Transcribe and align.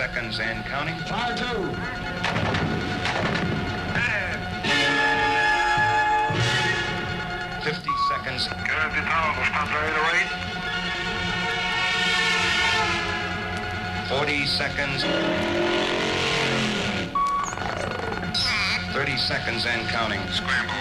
seconds 0.00 0.40
and 0.40 0.64
counting. 0.64 0.96
Fire 1.00 1.36
two. 1.36 1.44
And 4.00 4.40
50 7.62 7.90
seconds. 8.08 8.48
Curve 8.48 8.94
the 8.96 9.02
power 9.02 9.36
will 9.36 9.44
stop 9.44 9.68
very 9.68 9.92
the 9.92 10.00
rate. 10.08 10.32
40 14.08 14.46
seconds. 14.46 15.04
30 18.94 19.16
seconds 19.18 19.66
and 19.66 19.86
counting. 19.90 20.26
Scramble. 20.30 20.80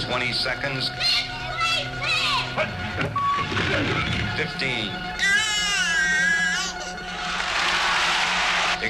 20 0.00 0.32
seconds. 0.32 0.90
15. 4.38 5.09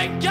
and 0.00 0.29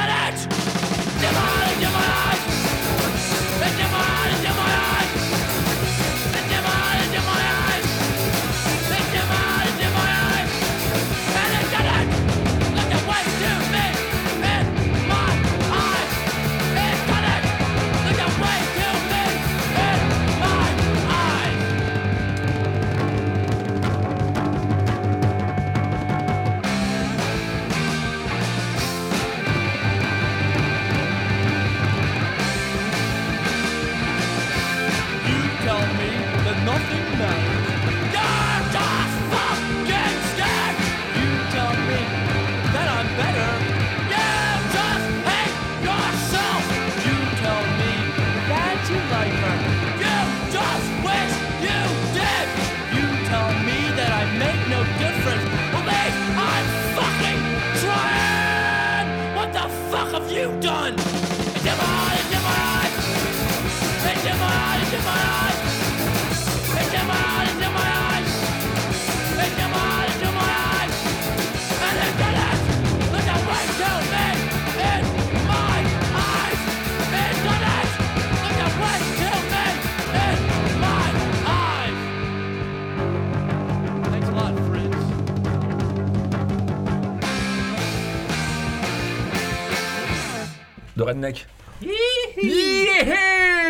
Redneck. 91.04 91.48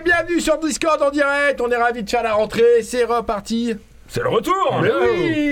Bienvenue 0.04 0.40
sur 0.40 0.58
Discord 0.58 1.02
en 1.02 1.12
direct, 1.12 1.62
on 1.62 1.70
est 1.70 1.76
ravis 1.76 2.04
de 2.04 2.10
faire 2.10 2.24
la 2.24 2.34
rentrée, 2.34 2.82
c'est 2.82 3.04
reparti 3.04 3.76
C'est 4.08 4.24
le 4.24 4.30
retour 4.30 4.84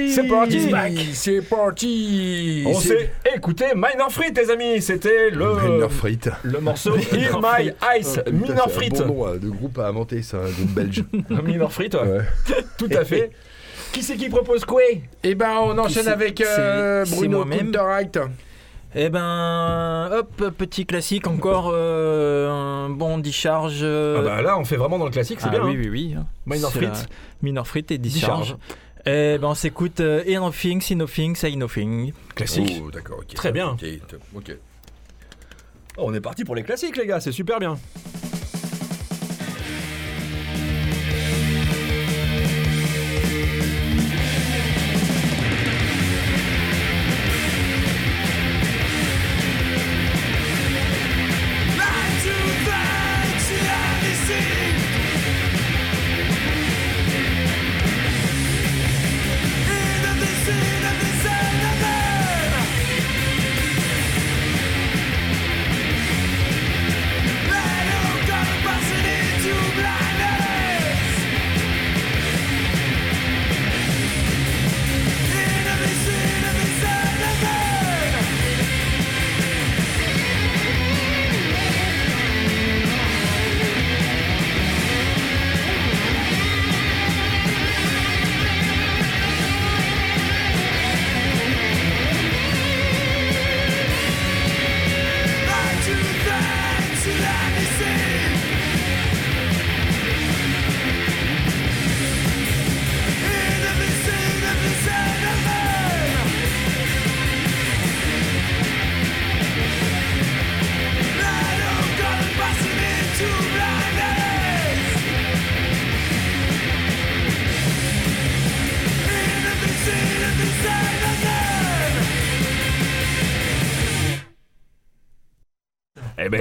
C'est 0.09 0.27
parti 0.27 0.71
C'est 1.13 1.41
parti 1.41 2.63
On 2.65 2.73
s'est 2.79 3.11
écouté 3.35 3.65
Minor 3.75 4.11
Frit, 4.11 4.31
les 4.35 4.49
amis 4.49 4.81
C'était 4.81 5.29
le, 5.29 5.55
Minor 5.55 5.91
Frites. 5.91 6.29
le 6.43 6.59
morceau 6.59 6.95
My 6.95 7.73
Ice, 7.99 8.19
Minor 8.31 8.71
Frit. 8.71 8.89
bon 8.89 9.38
de 9.38 9.49
groupe 9.49 9.77
à 9.77 9.88
inventer, 9.88 10.23
ça, 10.23 10.38
un 10.38 10.49
groupe 10.49 10.71
belge. 10.71 11.03
Minor 11.44 11.71
Frit, 11.71 11.89
tout 11.89 12.89
à 12.91 13.05
fait. 13.05 13.31
Qui 13.91 14.01
c'est 14.01 14.15
qui 14.15 14.29
propose 14.29 14.65
quoi 14.65 14.81
Et 15.23 15.35
ben, 15.35 15.57
on 15.61 15.77
enchaîne 15.77 16.07
avec 16.07 16.44
Bruno 17.11 17.45
moi-même. 17.45 17.71
Eh 18.99 19.09
ben, 19.09 20.09
hop, 20.11 20.55
petit 20.57 20.88
classique 20.88 21.27
encore, 21.27 21.69
euh, 21.71 22.49
un 22.49 22.89
bon 22.89 23.19
discharge. 23.19 23.81
euh, 23.83 24.17
Ah 24.19 24.21
bah 24.23 24.41
là, 24.41 24.57
on 24.57 24.65
fait 24.65 24.75
vraiment 24.75 24.97
dans 24.97 25.05
le 25.05 25.11
classique, 25.11 25.39
c'est 25.39 25.49
ah 25.49 25.51
bien. 25.51 25.63
oui, 25.63 25.75
hein. 25.75 25.79
oui, 25.83 25.89
oui. 25.89 26.15
Minor 26.47 26.71
Frit. 26.71 26.88
Minor 27.44 27.67
Frit 27.67 27.85
et 27.91 27.99
Discharge. 27.99 28.55
discharge. 28.55 28.57
Eh 29.05 29.38
ben, 29.38 29.49
on 29.49 29.53
s'écoute 29.53 29.99
euh, 29.99 30.23
Hear 30.25 30.41
Nothing, 30.41 30.81
See 30.81 30.95
Nothing, 30.95 31.35
Say 31.35 31.55
Nothing. 31.55 32.11
Classique. 32.33 32.81
Oh, 32.83 32.89
d'accord, 32.89 33.19
ok. 33.19 33.35
Très 33.35 33.51
bien. 33.51 33.69
Ok, 33.73 33.85
top, 34.07 34.21
ok. 34.35 34.57
Oh, 35.97 36.03
on 36.07 36.13
est 36.15 36.21
parti 36.21 36.43
pour 36.43 36.55
les 36.55 36.63
classiques, 36.63 36.97
les 36.97 37.05
gars, 37.05 37.19
c'est 37.19 37.31
super 37.31 37.59
bien. 37.59 37.77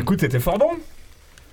Écoute, 0.07 0.21
c'était 0.21 0.41
fort 0.41 0.59
bon. 0.59 0.71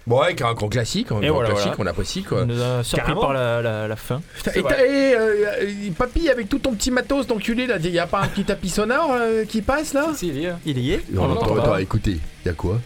Bon, 0.05 0.19
ouais, 0.19 0.35
un 0.44 0.53
grand 0.53 0.67
classique, 0.67 1.11
un 1.13 1.21
Et 1.21 1.27
grand 1.27 1.35
voilà, 1.35 1.51
classique, 1.51 1.71
voilà. 1.77 1.91
on 1.91 1.94
apprécie 1.94 2.23
quoi. 2.23 2.41
On 2.41 2.45
nous 2.45 2.61
a 2.61 2.83
surpris 2.83 3.05
Carrément. 3.05 3.21
par 3.21 3.33
la, 3.33 3.61
la, 3.61 3.88
la 3.88 3.95
fin. 3.95 4.21
Et, 4.53 4.61
t'as- 4.61 4.85
et, 4.85 5.15
euh, 5.15 5.45
euh, 5.61 5.91
papy, 5.97 6.29
avec 6.29 6.50
tout 6.50 6.59
ton 6.59 6.73
petit 6.73 6.91
matos 6.91 7.25
d'enculé 7.25 7.65
là, 7.67 7.77
y 7.77 7.97
a 8.00 8.05
pas 8.05 8.19
un 8.21 8.27
petit 8.27 8.44
tapis 8.44 8.67
sonore 8.69 9.11
euh, 9.13 9.45
qui 9.45 9.61
passe 9.61 9.94
là? 9.94 10.07
Si, 10.13 10.27
il 10.27 10.39
y 10.39 10.45
est. 10.45 10.53
Il 10.65 10.77
y 10.79 10.91
est 10.94 11.09
Non, 11.11 11.21
On 11.21 11.25
attends, 11.31 11.33
l'entend 11.35 11.55
attends, 11.61 11.71
pas. 11.71 11.81
écoutez, 11.81 12.19
y 12.45 12.50
a 12.50 12.53
quoi? 12.53 12.79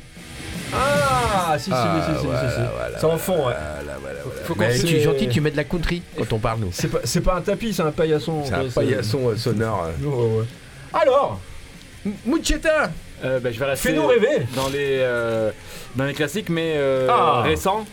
Ah, 0.74 1.56
si, 1.58 1.66
si, 1.66 1.70
Ah, 1.74 2.02
si, 2.06 2.14
si, 2.14 2.20
si, 2.20 2.26
voilà, 2.28 2.50
si, 2.50 2.56
si. 2.56 2.62
voilà, 2.78 3.00
C'est 3.00 3.06
en 3.06 3.18
fond, 3.18 3.38
ouais. 3.38 3.42
Voilà, 3.46 3.74
voilà, 3.84 3.98
voilà. 4.04 4.20
Faut 4.44 4.54
qu'on 4.54 4.60
Mais 4.62 4.78
se- 4.78 4.86
tu 4.86 4.96
es 4.96 5.00
gentil, 5.02 5.28
tu 5.28 5.42
mets 5.42 5.50
de 5.52 5.58
la 5.58 5.64
country 5.64 6.04
quand 6.18 6.32
on 6.34 6.38
parle 6.40 6.60
nous. 6.60 6.70
C'est 6.72 6.88
pas, 6.90 7.00
c'est 7.04 7.22
pas 7.22 7.36
un 7.38 7.42
tapis, 7.42 7.74
c'est 7.74 7.82
un 7.82 7.92
paillasson. 7.92 8.44
C'est 8.46 8.54
un 8.54 8.66
paillasson 8.66 9.30
euh, 9.30 9.36
sonore. 9.38 9.88
Ouais, 10.02 10.08
ouais, 10.08 10.38
ouais. 10.40 10.46
Alors, 10.94 11.40
Moucheta 12.26 12.92
Euh, 13.26 13.40
bah, 13.40 13.52
je 13.52 13.60
vais 13.60 13.66
rester 13.66 13.90
fais-nous 13.90 14.06
rêver. 14.08 14.28
dans 14.56 14.68
les, 14.70 14.98
euh, 15.00 15.52
dans 15.96 16.06
les 16.06 16.14
classiques, 16.14 16.50
mais 16.50 16.74
euh, 16.78 17.08
Ah. 17.10 17.42
récents. 17.44 17.86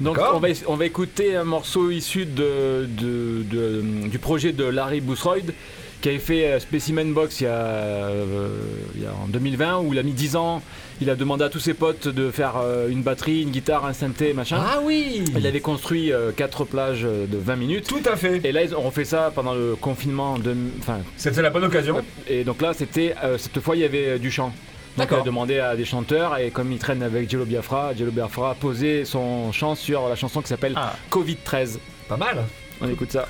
Donc 0.00 0.16
D'accord. 0.16 0.36
on 0.36 0.40
va, 0.40 0.48
on 0.66 0.76
va 0.76 0.86
écouter 0.86 1.36
un 1.36 1.44
morceau 1.44 1.90
issu 1.90 2.24
de, 2.24 2.86
de- 2.88 3.42
de- 3.42 4.08
du 4.08 4.18
projet 4.18 4.52
de 4.52 4.64
Larry 4.64 5.02
Boothroyd 5.02 5.52
qui 6.00 6.08
avait 6.08 6.18
fait 6.18 6.46
euh, 6.46 6.58
Specimen 6.60 7.12
Box 7.12 7.42
il 7.42 7.44
y, 7.44 7.46
a, 7.48 7.50
euh, 7.50 8.48
il 8.94 9.02
y 9.02 9.06
a 9.06 9.10
en 9.12 9.26
2020 9.28 9.80
où 9.80 9.92
il 9.92 9.98
a 9.98 10.02
mis 10.02 10.12
10 10.14 10.36
ans. 10.36 10.62
Il 11.02 11.08
a 11.08 11.16
demandé 11.16 11.44
à 11.44 11.48
tous 11.48 11.60
ses 11.60 11.72
potes 11.72 12.08
de 12.08 12.30
faire 12.30 12.58
euh, 12.58 12.88
une 12.88 13.02
batterie, 13.02 13.42
une 13.42 13.50
guitare, 13.50 13.86
un 13.86 13.94
synthé, 13.94 14.34
machin. 14.34 14.58
Ah 14.60 14.80
oui 14.82 15.24
Il 15.34 15.46
avait 15.46 15.60
construit 15.60 16.12
euh, 16.12 16.30
quatre 16.30 16.64
plages 16.64 17.04
euh, 17.04 17.26
de 17.26 17.38
20 17.38 17.56
minutes. 17.56 17.88
Tout 17.88 18.02
à 18.04 18.16
fait. 18.16 18.40
Et 18.44 18.52
là, 18.52 18.62
ils 18.62 18.74
ont 18.74 18.82
refait 18.82 19.06
ça 19.06 19.32
pendant 19.34 19.54
le 19.54 19.76
confinement. 19.76 20.38
De... 20.38 20.54
Enfin, 20.78 20.98
c'était 21.16 21.40
la 21.40 21.48
bonne 21.48 21.64
occasion. 21.64 22.04
Et 22.28 22.44
donc 22.44 22.60
là, 22.60 22.74
c'était 22.74 23.14
cette 23.38 23.60
fois, 23.60 23.76
il 23.76 23.82
y 23.82 23.84
avait 23.84 24.18
du 24.18 24.30
chant. 24.30 24.52
Donc 24.96 25.08
il 25.10 25.16
a 25.16 25.22
demandé 25.22 25.58
à 25.58 25.76
des 25.76 25.84
chanteurs 25.84 26.36
et 26.36 26.50
comme 26.50 26.72
il 26.72 26.78
traîne 26.78 27.02
avec 27.02 27.30
Jello 27.30 27.44
Biafra, 27.44 27.94
Jello 27.96 28.10
Biafra 28.10 28.50
a 28.50 28.54
posé 28.54 29.04
son 29.04 29.52
chant 29.52 29.76
sur 29.76 30.08
la 30.08 30.16
chanson 30.16 30.42
qui 30.42 30.48
s'appelle. 30.48 30.74
Ah. 30.76 30.94
Covid-13. 31.10 31.78
Pas 32.08 32.16
mal. 32.16 32.44
On 32.80 32.88
écoute 32.88 33.12
ça. 33.12 33.26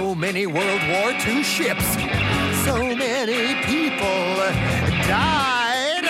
So 0.00 0.14
many 0.14 0.46
World 0.46 0.82
War 0.88 1.12
II 1.26 1.42
ships, 1.42 1.86
so 2.64 2.76
many 3.04 3.42
people 3.68 4.34
died. 5.04 6.06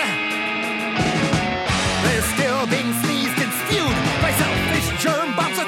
They're 2.03 2.27
still 2.35 2.63
being 2.67 2.93
sneezed 3.03 3.37
and 3.43 3.51
spewed 3.59 3.97
by 4.23 4.31
selfish 4.41 4.87
germ 5.03 5.35
bombs 5.35 5.59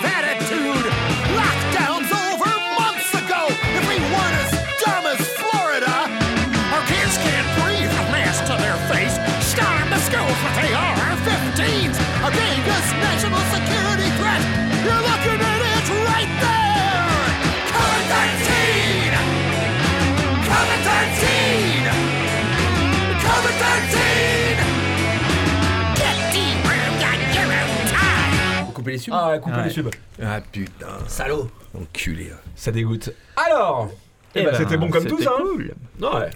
subs 29.03 29.13
Ah, 29.15 29.37
couper 29.39 29.57
Ouais. 29.57 29.63
les 29.65 29.69
subs. 29.69 29.89
Ah 30.21 30.39
putain, 30.51 30.87
Salaud. 31.07 31.47
enculé. 31.79 32.29
hein. 32.33 32.37
Ça 32.55 32.71
dégoûte. 32.71 33.11
Alors 33.35 33.89
Eh 34.35 34.39
Eh 34.39 34.43
ben, 34.43 34.51
ben, 34.51 34.57
c'était 34.57 34.77
bon 34.77 34.89
comme 34.89 35.03
c'était 35.03 35.15
tous, 35.15 35.27
hein 35.27 35.31
cool. 35.41 35.73
Ouais. 36.01 36.29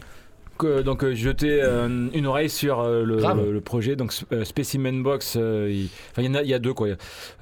Que- 0.58 0.82
donc 0.82 1.04
euh, 1.04 1.14
jeter 1.14 1.62
euh, 1.62 2.08
une 2.14 2.26
oreille 2.26 2.50
sur 2.50 2.80
euh, 2.80 3.04
le, 3.04 3.18
Grave. 3.18 3.38
le- 3.46 3.52
le 3.52 3.62
projet. 3.62 3.96
Donc 3.96 4.12
euh, 4.32 4.44
Specimen 4.44 5.04
Box, 5.04 5.36
euh, 5.38 5.68
il 5.72 5.90
enfin, 6.12 6.24
il 6.24 6.26
y 6.26 6.30
en 6.30 6.34
a, 6.36 6.42
il 6.42 6.50
y 6.50 6.54
a 6.56 6.60
deux 6.60 6.74
quoi. 6.74 6.88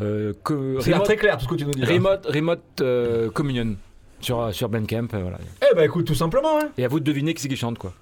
Euh, 0.01 0.34
que- 0.44 0.77
C'est 0.82 0.88
l'air 0.89 0.96
Remote, 0.98 1.05
très 1.05 1.15
clair 1.15 1.38
tout 1.38 1.46
ce 1.46 1.50
que 1.50 1.55
tu 1.55 1.65
nous 1.65 1.72
dis. 1.72 1.79
là. 1.82 1.88
Remote, 1.88 2.25
Remote, 2.27 2.62
euh, 2.82 3.29
Communion 3.32 3.75
sur 4.20 4.53
sur 4.53 4.67
Bandcamp. 4.67 5.08
euh, 5.13 5.22
voilà. 5.22 5.38
Eh 5.72 5.75
ben 5.75 5.84
écoute, 5.84 6.05
tout 6.05 6.15
simplement. 6.15 6.60
Hein. 6.60 6.70
Et 6.77 6.84
à 6.84 6.88
vous 6.89 7.00
de 7.00 7.05
deviner 7.05 7.34
qui 7.34 7.41
c'est 7.41 7.48
qui 7.48 7.55
chante 7.55 7.77
quoi. 7.77 7.94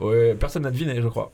Ouais, 0.00 0.34
personne 0.38 0.62
n'a 0.62 0.70
deviné, 0.70 1.00
je 1.02 1.08
crois. 1.08 1.30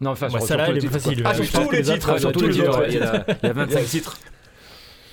Non, 0.00 0.10
enfin, 0.10 0.26
Ouais, 0.26 0.40
sur, 0.40 0.46
sur 0.46 0.56
tous 0.56 0.72
les 0.72 0.78
plus 0.80 0.80
titres, 0.88 0.92
facile. 0.92 1.22
Ah, 1.24 1.34
sur 1.34 1.44
Je 1.44 1.50
pense 1.52 1.64
tous 1.64 1.70
que 1.70 1.76
les 1.76 1.82
titres, 1.82 1.94
autres, 2.10 2.18
sur 2.20 2.30
Sur 2.30 2.32
tous 2.32 2.46
les 2.46 2.52
titres, 2.52 2.78
ouais, 2.80 2.86
il 2.88 2.94
y 2.94 2.98
a- 2.98 3.24
il 3.42 3.46
y 3.46 3.50
a 3.50 3.52
25 3.52 3.80
Yes. 3.80 3.90
titres. 3.90 4.18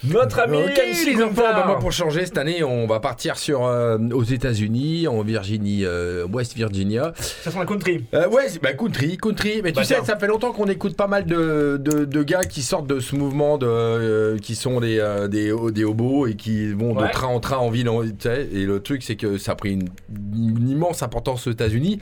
Notre 0.05 0.39
ami 0.41 0.57
Ok, 0.57 0.71
MC 0.77 1.15
les 1.15 1.23
enfants, 1.23 1.33
bah, 1.43 1.63
moi 1.65 1.79
pour 1.79 1.91
changer 1.93 2.25
cette 2.25 2.37
année, 2.37 2.61
on 2.61 2.87
va 2.87 2.99
partir 2.99 3.37
sur 3.37 3.65
euh, 3.65 3.97
aux 4.13 4.23
États-Unis, 4.23 5.07
en 5.07 5.21
Virginie, 5.23 5.85
euh, 5.85 6.27
West 6.27 6.55
Virginia. 6.55 7.13
Ça 7.15 7.51
sent 7.51 7.57
la 7.59 7.65
country. 7.65 8.03
Euh, 8.13 8.27
ouais, 8.27 8.47
bah 8.61 8.73
country, 8.73 9.15
country. 9.17 9.61
Mais 9.63 9.71
Bah, 9.71 9.81
tu 9.81 9.87
sais, 9.87 9.95
tiens. 9.95 10.03
ça 10.03 10.17
fait 10.17 10.27
longtemps 10.27 10.51
qu'on 10.51 10.65
écoute 10.65 10.97
pas 10.97 11.07
mal 11.07 11.25
de, 11.25 11.77
de, 11.81 12.03
de 12.03 12.23
gars 12.23 12.43
qui 12.43 12.63
sortent 12.63 12.87
de 12.87 12.99
ce 12.99 13.15
mouvement, 13.15 13.57
de, 13.57 13.65
euh, 13.65 14.37
qui 14.39 14.55
sont 14.55 14.81
des, 14.81 14.99
euh, 14.99 15.29
des, 15.29 15.53
des 15.71 15.83
hobos 15.85 16.27
et 16.27 16.35
qui 16.35 16.73
vont 16.73 16.93
Ouais. 16.97 17.07
de 17.07 17.11
train 17.13 17.27
en 17.27 17.39
train 17.39 17.57
en 17.57 17.69
ville. 17.69 17.87
en- 17.87 18.03
sais, 18.19 18.49
et 18.51 18.65
le 18.65 18.81
truc, 18.81 19.03
c'est 19.03 19.15
que 19.15 19.37
ça 19.37 19.53
a 19.53 19.55
pris 19.55 19.71
une, 19.71 19.87
une 20.35 20.67
immense 20.69 21.01
importance 21.01 21.47
aux 21.47 21.51
États-Unis. 21.51 21.99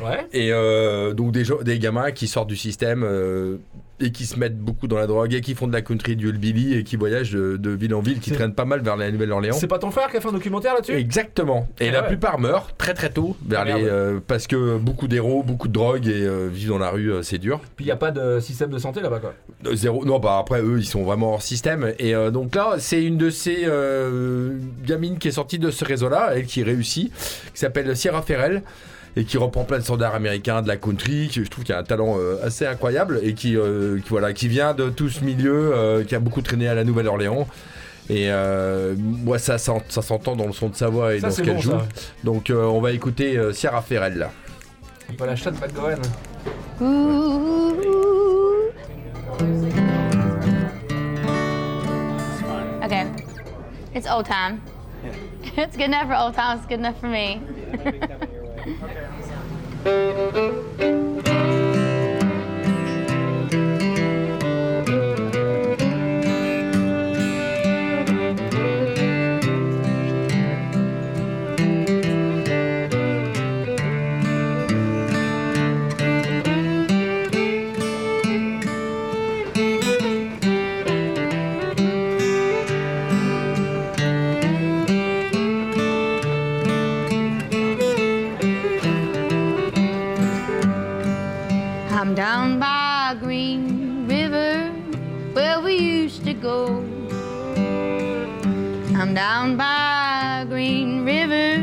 Ouais. 0.00 0.26
Et 0.32 0.50
donc 1.14 1.32
des, 1.32 1.44
des 1.64 1.78
gamins 1.78 2.12
qui 2.12 2.28
sortent 2.28 2.48
du 2.48 2.56
système 2.56 3.04
et 4.00 4.12
qui 4.12 4.26
se 4.26 4.38
mettent 4.38 4.58
beaucoup 4.58 4.86
dans 4.86 4.96
la 4.96 5.06
drogue 5.06 5.34
et 5.34 5.40
qui 5.40 5.54
font 5.54 5.66
de 5.66 5.72
la 5.72 5.82
country, 5.82 6.14
du 6.16 6.28
hillbilly 6.28 6.74
et 6.74 6.84
qui 6.84 6.96
voyagent 6.96 7.32
de, 7.32 7.56
de 7.56 7.70
ville 7.70 7.94
en 7.94 8.00
ville, 8.00 8.20
qui 8.20 8.30
traînent 8.30 8.54
pas 8.54 8.64
mal 8.64 8.80
vers 8.80 8.96
la 8.96 9.10
Nouvelle-Orléans. 9.10 9.56
C'est 9.58 9.66
pas 9.66 9.78
ton 9.78 9.90
frère 9.90 10.10
qui 10.10 10.16
a 10.16 10.20
fait 10.20 10.28
un 10.28 10.32
documentaire 10.32 10.74
là-dessus? 10.74 10.92
Exactement. 10.92 11.68
Et 11.80 11.88
Ah 11.88 11.92
la 11.92 12.00
ouais. 12.02 12.08
plupart 12.08 12.38
meurent 12.38 12.76
très 12.76 12.94
très 12.94 13.10
tôt 13.10 13.36
vers 13.46 13.60
Ah, 13.60 13.64
les, 13.64 13.84
euh, 13.84 14.20
parce 14.26 14.46
que 14.46 14.78
beaucoup 14.78 15.08
d'héros, 15.08 15.42
beaucoup 15.42 15.68
de 15.68 15.72
drogue 15.72 16.06
et 16.06 16.22
euh, 16.22 16.48
vivre 16.52 16.74
dans 16.74 16.78
la 16.78 16.90
rue, 16.90 17.12
euh, 17.12 17.22
c'est 17.22 17.38
dur. 17.38 17.60
Puis 17.76 17.84
il 17.86 17.88
y 17.88 17.92
a 17.92 17.96
pas 17.96 18.10
de 18.10 18.38
système 18.40 18.70
de 18.70 18.78
santé 18.78 19.00
là-bas 19.00 19.18
quoi. 19.20 19.34
Euh, 19.66 19.74
Zéro. 19.74 20.04
Non, 20.04 20.18
bah 20.20 20.38
après 20.38 20.62
eux, 20.62 20.78
ils 20.78 20.86
sont 20.86 21.02
vraiment 21.02 21.34
hors 21.34 21.42
système. 21.42 21.92
Et 21.98 22.12
donc 22.32 22.54
là, 22.54 22.76
c'est 22.78 23.02
une 23.02 23.16
de 23.18 23.30
ces 23.30 23.66
gamines 24.84 25.18
qui 25.18 25.28
est 25.28 25.32
sortie 25.32 25.58
de 25.58 25.70
ce 25.70 25.84
réseau-là, 25.84 26.30
elle 26.34 26.46
qui 26.46 26.62
réussit, 26.62 27.12
qui 27.52 27.58
s'appelle 27.60 27.96
Sierra 27.96 28.22
Ferrell. 28.22 28.62
Et 29.20 29.24
qui 29.24 29.36
reprend 29.36 29.64
plein 29.64 29.78
de 29.78 29.82
standards 29.82 30.14
américains, 30.14 30.62
de 30.62 30.68
la 30.68 30.76
country, 30.76 31.26
qui 31.28 31.44
je 31.44 31.50
trouve 31.50 31.64
qu'il 31.64 31.74
a 31.74 31.78
un 31.78 31.82
talent 31.82 32.14
euh, 32.18 32.36
assez 32.44 32.64
incroyable 32.66 33.18
et 33.24 33.34
qui, 33.34 33.56
euh, 33.56 33.98
qui, 33.98 34.08
voilà, 34.10 34.32
qui 34.32 34.46
vient 34.46 34.74
de 34.74 34.90
tout 34.90 35.08
ce 35.08 35.24
milieu, 35.24 35.72
euh, 35.74 36.04
qui 36.04 36.14
a 36.14 36.20
beaucoup 36.20 36.40
traîné 36.40 36.68
à 36.68 36.74
la 36.76 36.84
Nouvelle-Orléans. 36.84 37.48
Et 38.10 38.30
euh, 38.30 38.94
moi, 38.96 39.38
ça, 39.40 39.58
s'en- 39.58 39.82
ça 39.88 40.02
s'entend 40.02 40.36
dans 40.36 40.46
le 40.46 40.52
son 40.52 40.68
de 40.68 40.76
sa 40.76 40.88
voix 40.88 41.14
et 41.14 41.20
Ça 41.20 41.28
dans 41.28 41.34
ce 41.34 41.42
qu'elle 41.42 41.54
bon 41.56 41.60
joue. 41.60 41.70
ça. 41.72 41.84
Donc 42.22 42.48
euh, 42.50 42.62
on 42.64 42.80
va 42.80 42.92
écouter 42.92 43.36
euh, 43.36 43.52
Sierra 43.52 43.82
Ferrell 43.82 44.28
pas 45.16 45.24
la 45.26 45.34
chatte 45.36 45.54
de 45.54 45.60
McGowan. 45.60 45.98
Okay. 52.82 53.06
It's 53.94 54.06
old 54.06 54.26
time. 54.26 54.62
It's 55.56 55.76
good 55.76 55.86
enough 55.86 56.06
for 56.08 56.14
old 56.14 56.34
time. 56.34 56.58
It's 56.58 56.66
good 56.66 56.78
enough 56.80 56.98
for 57.00 57.08
me. 57.08 57.42
Thank 59.88 60.80
you. 60.82 61.07
Down 99.18 99.56
by 99.56 100.46
Green 100.48 101.04
River, 101.04 101.58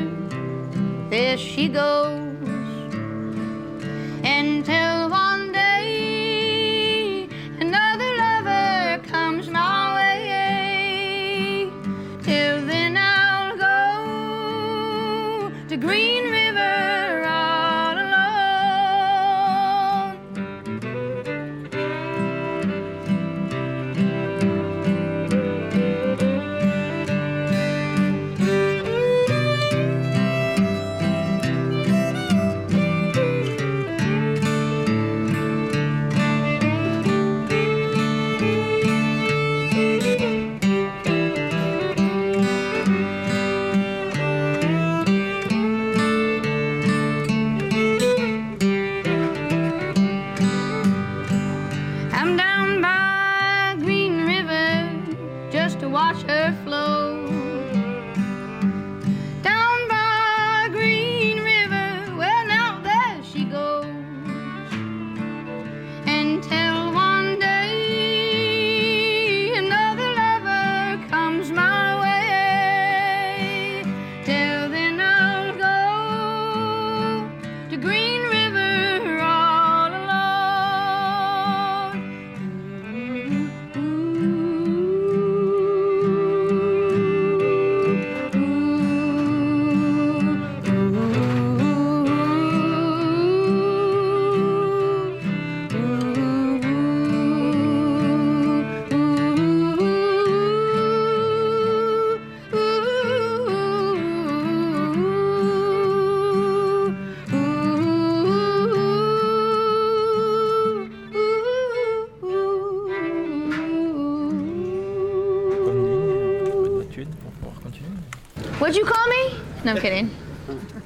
there 1.09 1.37
she 1.37 1.69
goes. 1.69 2.24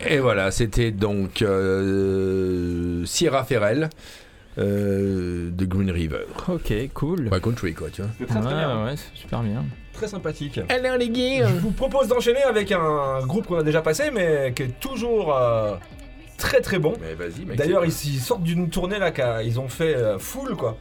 Et 0.08 0.20
voilà, 0.20 0.52
c'était 0.52 0.92
donc 0.92 1.42
euh, 1.42 3.06
Sierra 3.06 3.44
Ferrell 3.44 3.90
euh, 4.58 5.50
de 5.52 5.66
Green 5.66 5.92
River. 5.92 6.26
Ok, 6.48 6.74
cool. 6.94 7.30
Country 7.42 7.74
quoi, 7.74 7.90
tu 7.90 8.02
vois. 8.02 8.12
C'est 8.20 8.26
très 8.26 8.40
très 8.42 8.56
bien. 8.56 8.78
Ouais, 8.84 8.92
ouais, 8.92 8.96
c'est 8.98 9.20
super 9.20 9.42
bien. 9.42 9.66
Très 9.94 10.08
sympathique. 10.08 10.60
Alors 10.70 10.98
les 10.98 11.10
gars 11.10 11.48
Je 11.48 11.56
vous 11.56 11.72
propose 11.72 12.08
d'enchaîner 12.08 12.44
avec 12.44 12.72
un 12.72 13.26
groupe 13.26 13.48
qu'on 13.48 13.60
a 13.60 13.64
déjà 13.64 13.82
passé 13.82 14.12
mais 14.14 14.54
qui 14.56 14.64
est 14.64 14.80
toujours 14.80 15.36
euh, 15.36 15.76
très 16.38 16.62
très 16.62 16.80
bon. 16.80 16.94
Mais 17.02 17.14
vas-y, 17.14 17.46
mec. 17.46 17.58
D'ailleurs, 17.58 17.86
ils, 17.86 17.92
sortent 17.92 18.44
d'une 18.44 18.70
tournée 18.70 18.98
là, 18.98 19.12
qu'a- 19.12 19.44
ils 19.44 19.60
ont 19.60 19.68
fait 19.68 19.96
euh, 19.96 20.18
full 20.18 20.56
quoi. 20.56 20.78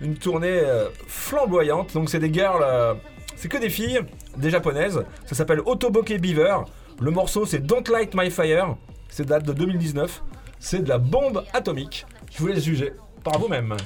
Une 0.00 0.14
tournée 0.14 0.60
euh, 0.62 0.86
flamboyante. 1.08 1.94
Donc, 1.94 2.08
c'est 2.08 2.20
des 2.20 2.32
girls, 2.32 2.62
euh, 2.62 2.94
c'est 3.34 3.48
que 3.48 3.56
des 3.58 3.70
filles, 3.70 4.00
des 4.36 4.50
japonaises. 4.50 5.02
Ça 5.26 5.34
s'appelle 5.34 5.60
Otoboke 5.64 6.12
Beaver. 6.20 6.58
Le 7.00 7.12
morceau, 7.12 7.46
c'est 7.46 7.60
Don't 7.60 7.84
Light 7.92 8.14
My 8.14 8.28
Fire. 8.28 8.76
C'est 9.08 9.26
date 9.26 9.44
de 9.44 9.52
2019. 9.52 10.22
C'est 10.58 10.82
de 10.82 10.88
la 10.88 10.98
bombe 10.98 11.44
atomique. 11.52 12.04
Je 12.32 12.38
vous 12.38 12.48
laisse 12.48 12.64
juger 12.64 12.92
par 13.22 13.38
vous-même. 13.38 13.76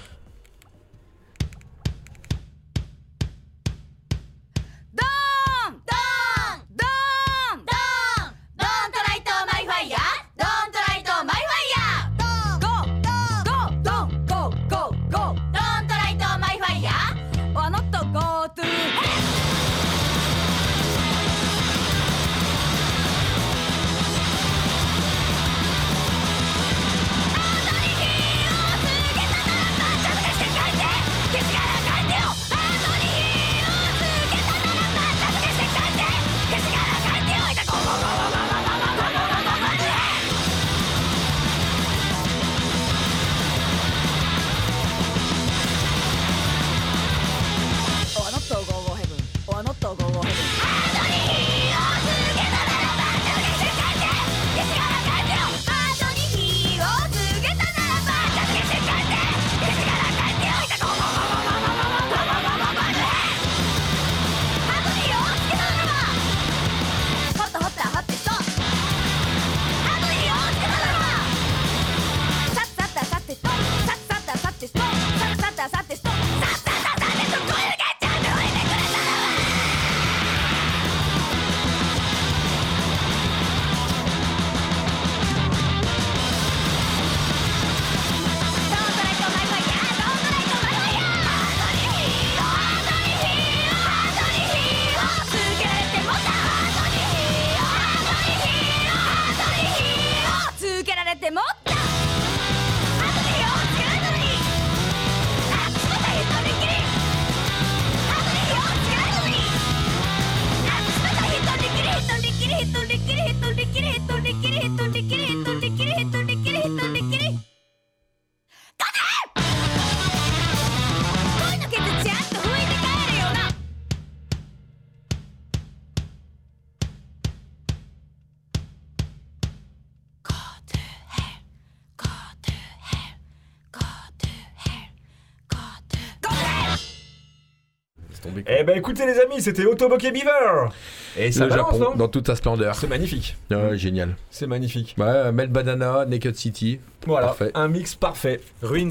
Écoutez 138.93 139.07
les 139.07 139.21
amis, 139.21 139.41
c'était 139.41 139.65
Otoboke 139.65 140.03
Beaver 140.03 140.69
Et 141.17 141.33
ça 141.33 141.45
Le 141.45 141.51
balance, 141.51 141.73
Japon, 141.75 141.91
non 141.91 141.97
dans 141.97 142.09
toute 142.09 142.27
sa 142.27 142.37
splendeur. 142.37 142.75
C'est 142.75 142.89
magnifique, 142.89 143.37
Ouais, 143.51 143.77
génial. 143.79 144.17
c'est 144.31 144.47
magnifique. 144.47 144.95
Ouais, 144.99 145.33
Mel 145.33 145.49
Banana, 145.49 146.05
Naked 146.07 146.37
City. 146.37 146.79
Voilà, 147.07 147.29
Parfait. 147.29 147.51
un 147.55 147.69
mix 147.69 147.95
parfait. 147.95 148.41
Ruins. 148.63 148.89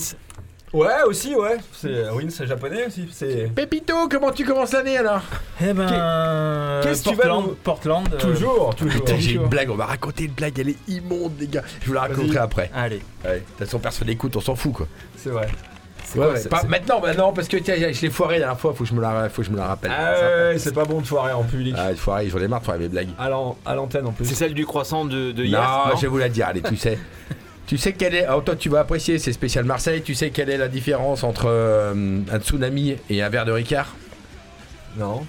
Ouais, 0.73 1.03
aussi, 1.05 1.35
ouais. 1.35 1.57
C'est 1.73 2.07
Ruins, 2.09 2.29
c'est 2.29 2.47
japonais 2.47 2.85
aussi. 2.87 3.07
C'est 3.11 3.51
Pépito, 3.53 4.07
comment 4.09 4.31
tu 4.31 4.45
commences 4.45 4.71
l'année 4.71 4.97
alors 4.97 5.21
Eh 5.61 5.73
ben. 5.73 6.79
Qu'est-ce 6.81 7.03
que 7.03 7.09
tu 7.09 7.15
vas 7.15 7.23
Portland, 7.23 7.45
nous- 7.47 7.55
Portland. 7.61 8.09
euh, 8.13 8.17
toujours, 8.17 8.75
toujours. 8.77 9.01
Putain, 9.03 9.17
j'ai 9.19 9.33
une 9.33 9.47
blague, 9.47 9.69
on 9.69 9.75
va 9.75 9.85
raconter 9.85 10.23
une 10.23 10.31
blague, 10.31 10.57
elle 10.59 10.69
est 10.69 10.77
immonde, 10.87 11.33
les 11.39 11.47
gars. 11.47 11.63
Je 11.81 11.87
vous 11.87 11.93
la 11.93 12.01
raconterai 12.01 12.27
Vas-y. 12.27 12.37
après. 12.37 12.71
Allez. 12.73 13.01
Ouais, 13.25 13.35
de 13.35 13.39
toute 13.39 13.57
façon, 13.65 13.79
personne 13.79 14.07
n'écoute, 14.07 14.35
on 14.37 14.41
s'en 14.41 14.55
fout 14.55 14.71
quoi. 14.73 14.87
C'est 15.17 15.29
vrai. 15.29 15.47
C'est 16.13 16.19
Ouais, 16.19 16.25
quoi, 16.25 16.33
ouais, 16.33 16.39
c'est- 16.41 16.49
pas- 16.49 16.59
c'est- 16.61 16.67
maintenant, 16.67 16.99
bah 16.99 17.13
non, 17.13 17.31
parce 17.31 17.47
que 17.47 17.55
tiens, 17.57 17.75
je 17.77 18.01
l'ai 18.01 18.09
foiré 18.09 18.33
la 18.35 18.39
dernière 18.39 18.59
fois, 18.59 18.73
faut 18.73 18.83
que 18.83 18.89
je 18.89 18.93
me 18.95 19.01
la, 19.01 19.29
faut 19.29 19.41
que 19.41 19.47
je 19.47 19.51
me 19.51 19.57
la 19.57 19.67
rappelle. 19.67 19.91
Ah 19.97 20.11
ouais, 20.49 20.57
c'est 20.57 20.73
pas 20.73 20.83
bon 20.83 20.99
de 20.99 21.05
foirer 21.07 21.31
en 21.31 21.43
public. 21.43 21.73
Ah, 21.77 21.95
foiré, 21.95 22.27
j'en 22.29 22.39
ai 22.39 22.47
marre 22.49 22.59
de 22.59 22.65
foirer 22.65 22.79
mes 22.79 22.87
blagues. 22.89 23.07
À 23.17 23.29
l'an- 23.29 23.57
à 23.65 23.75
l'antenne 23.75 24.05
en 24.07 24.11
plus. 24.11 24.25
C'est 24.25 24.35
celle 24.35 24.53
du 24.53 24.65
croissant 24.65 25.05
de, 25.05 25.31
de 25.31 25.43
hier. 25.45 25.61
non, 25.61 25.91
non 25.91 25.95
je 25.95 26.01
vais 26.01 26.07
vous 26.07 26.17
la 26.17 26.27
dire, 26.29 26.47
allez, 26.47 26.61
tu 26.61 26.75
sais. 26.75 26.97
Tu 27.67 27.77
sais 27.77 27.93
quelle 27.93 28.15
est. 28.15 28.27
Oh, 28.29 28.41
toi, 28.41 28.57
tu 28.57 28.67
vas 28.67 28.81
apprécier, 28.81 29.17
c'est 29.17 29.31
spécial 29.31 29.63
Marseille. 29.63 30.01
Tu 30.01 30.13
sais 30.13 30.29
quelle 30.31 30.49
est 30.49 30.57
la 30.57 30.67
différence 30.67 31.23
entre 31.23 31.45
euh, 31.47 32.19
un 32.29 32.39
tsunami 32.39 32.97
et 33.09 33.21
un 33.21 33.29
verre 33.29 33.45
de 33.45 33.53
Ricard? 33.53 33.95
Non. 34.97 35.25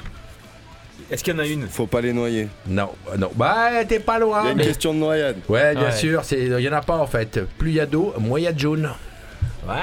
Est-ce 1.09 1.23
qu'il 1.23 1.35
y 1.35 1.37
en 1.37 1.39
a 1.39 1.47
une? 1.47 1.69
Faut 1.69 1.87
pas 1.87 2.01
les 2.01 2.13
noyer. 2.13 2.49
Non, 2.67 2.89
non. 3.17 3.31
Bah, 3.37 3.85
t'es 3.87 4.01
pas 4.01 4.19
loin. 4.19 4.41
Il 4.43 4.47
y 4.47 4.49
a 4.49 4.53
une 4.53 4.59
mais- 4.59 4.65
question 4.67 4.93
de 4.93 4.99
noyade. 4.99 5.37
Ouais, 5.49 5.77
bien 5.77 5.85
Ouais. 5.85 5.93
sûr, 5.93 6.25
c'est 6.25 6.41
il 6.41 6.59
y 6.61 6.69
en 6.69 6.73
a 6.73 6.81
pas 6.81 6.97
en 6.97 7.07
fait. 7.07 7.39
Plus 7.59 7.71
il 7.71 7.75
y 7.77 7.81
a 7.81 7.87
d'eau, 7.87 8.13
moins 8.19 8.41
il 8.41 8.45
y 8.45 8.49
a 8.49 8.53
de 8.53 8.59
jaune. 8.59 8.91
Ouais. 9.69 9.75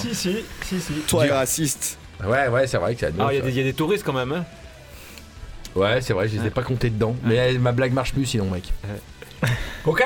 Si, 0.00 0.14
si, 0.14 0.36
si, 0.62 0.80
si. 0.80 0.92
Toi, 1.06 1.24
raciste. 1.30 1.98
Ouais, 2.24 2.48
ouais, 2.48 2.66
c'est 2.66 2.78
vrai 2.78 2.94
que 2.94 3.00
ça. 3.00 3.08
Ah, 3.18 3.28
il 3.32 3.36
y, 3.36 3.38
a 3.38 3.42
des- 3.42 3.50
il 3.50 3.56
y 3.56 3.60
a 3.60 3.64
des 3.64 3.72
touristes 3.74 4.04
quand 4.04 4.12
même. 4.12 4.32
Hein. 4.32 4.44
Ouais, 5.74 6.00
c'est 6.00 6.12
vrai, 6.12 6.28
je 6.28 6.38
les 6.38 6.46
ai 6.46 6.50
pas 6.50 6.62
comptés 6.62 6.90
dedans. 6.90 7.16
Mais 7.24 7.38
euh, 7.38 7.58
ma 7.58 7.72
blague 7.72 7.92
marche 7.92 8.12
plus 8.12 8.26
sinon, 8.26 8.46
mec. 8.50 8.64
Ok. 9.84 10.02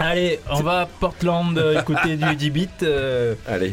Allez, 0.00 0.40
on 0.50 0.60
va 0.62 0.80
à 0.80 0.86
Portland 0.86 1.56
euh, 1.56 1.78
écouter 1.80 2.16
du 2.16 2.34
10 2.34 2.50
bits. 2.50 2.68
euh, 2.82 3.34
Allez. 3.46 3.72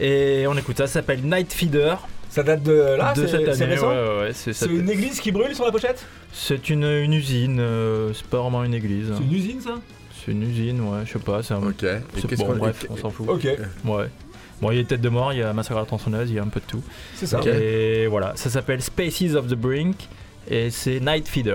et 0.00 0.44
on 0.48 0.56
écoute 0.58 0.76
ça, 0.78 0.88
ça 0.88 0.94
s'appelle 0.94 1.20
Night 1.22 1.52
Feeder. 1.52 1.96
Ça 2.28 2.42
date 2.42 2.64
de 2.64 2.96
là, 2.98 3.12
de 3.14 3.24
c'est 3.24 3.30
cette 3.44 3.54
c'est 3.54 3.62
année. 3.62 3.74
récent 3.74 3.88
ouais, 3.88 3.94
ouais, 3.94 4.18
ouais, 4.22 4.32
c'est 4.34 4.66
une 4.66 4.90
église 4.90 5.20
qui 5.20 5.30
brûle 5.30 5.54
sur 5.54 5.64
la 5.64 5.70
pochette? 5.70 6.04
C'est 6.32 6.68
une, 6.70 6.82
une 6.84 7.12
usine, 7.14 7.58
euh, 7.60 8.10
c'est 8.14 8.26
pas 8.26 8.38
vraiment 8.40 8.64
une 8.64 8.74
église. 8.74 9.12
hein. 9.12 9.14
C'est 9.18 9.24
une 9.24 9.32
usine 9.32 9.60
ça? 9.60 9.74
C'est 10.26 10.32
une 10.32 10.42
usine, 10.42 10.80
ouais, 10.80 10.98
je 11.06 11.12
sais 11.12 11.18
pas. 11.20 11.40
C'est 11.42 11.54
un... 11.54 11.58
Ok. 11.62 11.84
Et 11.84 11.98
c'est- 12.16 12.26
qu'est-ce 12.26 12.40
bon, 12.42 12.48
qu'on- 12.48 12.56
bref, 12.56 12.84
on 12.90 12.96
s'en 12.96 13.10
fout. 13.10 13.28
Ok, 13.28 13.44
Ouais. 13.84 14.06
Bon, 14.60 14.70
il 14.72 14.78
y 14.78 14.80
a 14.80 14.84
tête 14.84 15.00
de 15.02 15.08
mort, 15.08 15.32
il 15.32 15.38
y 15.38 15.42
a 15.42 15.52
massacre 15.52 15.76
à 15.76 15.80
la 15.80 15.86
tronçonneuse, 15.86 16.30
il 16.30 16.36
y 16.36 16.38
a 16.38 16.42
un 16.42 16.48
peu 16.48 16.60
de 16.60 16.64
tout. 16.66 16.82
c'est 17.14 17.26
ça. 17.26 17.40
Et 17.46 18.06
voilà, 18.08 18.32
ça 18.36 18.50
s'appelle 18.50 18.82
Spaces 18.82 19.34
of 19.34 19.46
the 19.48 19.54
Brink 19.54 19.96
et 20.50 20.70
c'est 20.70 20.98
Night 20.98 21.28
Feeder. 21.28 21.54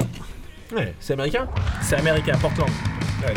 Ouais, 0.76 0.94
c'est 1.00 1.14
américain? 1.14 1.48
C'est 1.82 1.96
américain, 1.98 2.38
Portland. 2.40 2.70
Bah 3.22 3.28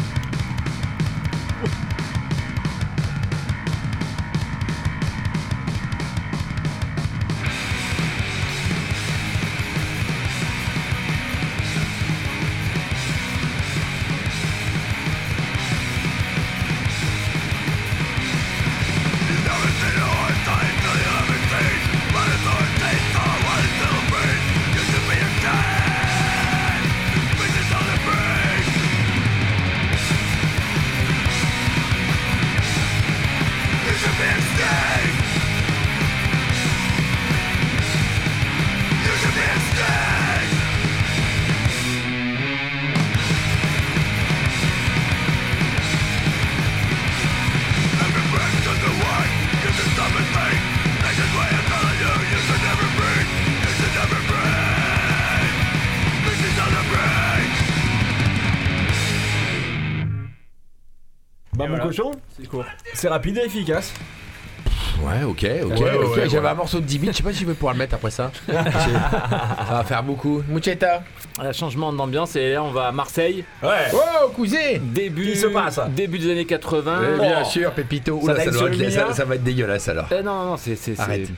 c'est 63.05 63.11
rapide 63.11 63.37
et 63.37 63.45
efficace. 63.45 63.93
Ouais, 65.03 65.25
ok, 65.25 65.47
ok. 65.64 65.79
Ouais, 65.79 65.95
ok, 65.95 66.17
ouais, 66.17 66.29
J'avais 66.31 66.49
un 66.49 66.55
morceau 66.55 66.81
de 66.81 66.87
10 66.87 66.99
bits, 66.99 67.09
je 67.09 67.12
sais 67.19 67.23
pas 67.23 67.35
si 67.35 67.40
je 67.40 67.45
vais 67.45 67.53
pouvoir 67.53 67.75
le 67.75 67.79
mettre 67.81 67.97
après 67.97 68.11
ça. 68.11 68.31
ça 68.51 69.67
va 69.71 69.85
faire 69.85 70.03
beaucoup. 70.03 70.43
Mucheta. 70.49 71.03
Un 71.38 71.53
changement 71.53 71.93
d'ambiance 71.93 72.35
et 72.37 72.55
là 72.55 72.62
on 72.62 72.71
va 72.71 72.87
à 72.87 72.93
Marseille. 72.93 73.45
Ouais. 73.62 73.90
Oh, 73.93 74.31
cousin 74.31 74.79
Début, 74.81 75.33
Qui 75.33 75.37
se 75.37 75.49
passe 75.49 75.81
début 75.90 76.19
des 76.19 76.31
années 76.33 76.47
80. 76.47 77.01
Eh 77.17 77.21
Bien 77.21 77.38
Oh. 77.43 77.45
sûr, 77.45 77.73
Pépito. 77.73 78.19
Ça 78.21 78.25
Oula, 78.25 78.35
va 78.37 78.45
ça, 78.45 78.51
doit 78.53 78.71
être- 78.71 79.25
va 79.27 79.35
être 79.35 79.45
dégueulasse 79.45 79.88
alors. 79.88 80.07
Eh 80.11 80.23
non, 80.23 80.35
non, 80.35 80.45
non, 80.53 80.57
c'est 80.57 80.79
Arrête. 80.99 81.29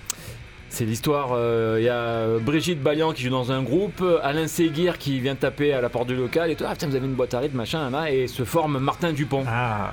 c'est- 0.69 0.85
l'histoire. 0.85 1.31
euh, 1.33 1.79
Il 1.81 1.85
y 1.85 1.89
a 1.89 2.39
Brigitte 2.39 2.81
Ballian 2.81 3.13
qui 3.13 3.25
joue 3.25 3.31
dans 3.31 3.51
un 3.51 3.63
groupe, 3.65 4.05
Alain 4.23 4.47
Séguir 4.47 4.99
qui 4.99 5.19
vient 5.19 5.35
taper 5.35 5.73
à 5.73 5.81
la 5.81 5.89
porte 5.89 6.07
du 6.07 6.15
local 6.15 6.49
et 6.53 6.55
tout. 6.55 6.65
Ah 6.69 6.73
putain, 6.75 6.87
vous 6.87 6.95
avez 6.95 7.07
une 7.07 7.15
boîte 7.15 7.35
à 7.35 7.41
rythme, 7.41 7.57
machin, 7.57 7.91
là, 7.91 8.09
et 8.13 8.29
se 8.29 8.45
forme 8.45 8.79
Martin 8.79 9.13
Dupont. 9.13 9.43
Ah. 9.49 9.91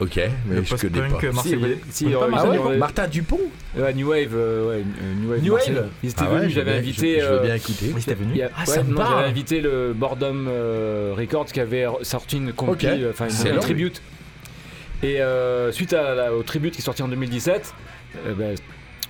Ok, 0.00 0.16
mais 0.46 0.56
Le 0.56 0.62
je 0.64 0.74
connais 0.76 1.08
pas. 1.08 1.32
marseillais. 1.32 1.78
Si, 1.90 2.06
euh, 2.06 2.18
connaissez 2.18 2.18
pas 2.18 2.24
Ah 2.24 2.28
Martin 2.30 2.48
ouais, 2.50 2.56
Dupont 2.56 2.78
Martin 2.78 3.06
Dupont 3.08 3.40
Ouais, 3.76 3.94
New 3.94 4.08
Wave, 4.08 4.28
euh, 4.34 4.68
ouais, 4.70 4.82
euh, 5.02 5.14
New 5.22 5.30
Wave. 5.30 5.42
New. 5.42 5.52
Wave 5.52 5.88
Ils 6.02 6.10
étaient 6.10 6.22
Ah 6.26 6.32
ouais, 6.32 6.38
venus, 6.40 6.54
j'avais 6.54 6.72
invité. 6.72 7.16
Je, 7.20 7.24
je 7.24 7.30
veux 7.30 7.38
euh, 7.38 7.42
bien 7.44 7.54
écouter. 7.54 7.92
il 7.94 8.14
venu 8.14 8.42
a- 8.42 8.50
Ah, 8.56 8.60
ouais, 8.60 8.66
ça 8.66 8.82
me 8.82 8.96
j'avais 8.96 9.28
invité 9.28 9.60
le 9.60 9.92
Boredom 9.94 10.46
euh, 10.48 11.14
Records 11.16 11.46
qui 11.46 11.60
avait 11.60 11.86
sorti 12.02 12.38
une 12.38 12.52
compil, 12.54 12.88
Ok. 13.04 13.10
enfin 13.10 13.24
une, 13.26 13.30
C'est 13.30 13.50
un 13.50 13.54
long, 13.54 13.60
tribute. 13.60 14.00
Et 15.02 15.20
euh, 15.20 15.70
suite 15.72 15.92
à 15.92 16.14
la- 16.14 16.34
au 16.34 16.42
tribute 16.42 16.72
qui 16.74 16.80
est 16.80 16.84
sorti 16.84 17.02
en 17.02 17.08
2017, 17.08 17.74
euh, 18.26 18.34
ben, 18.34 18.54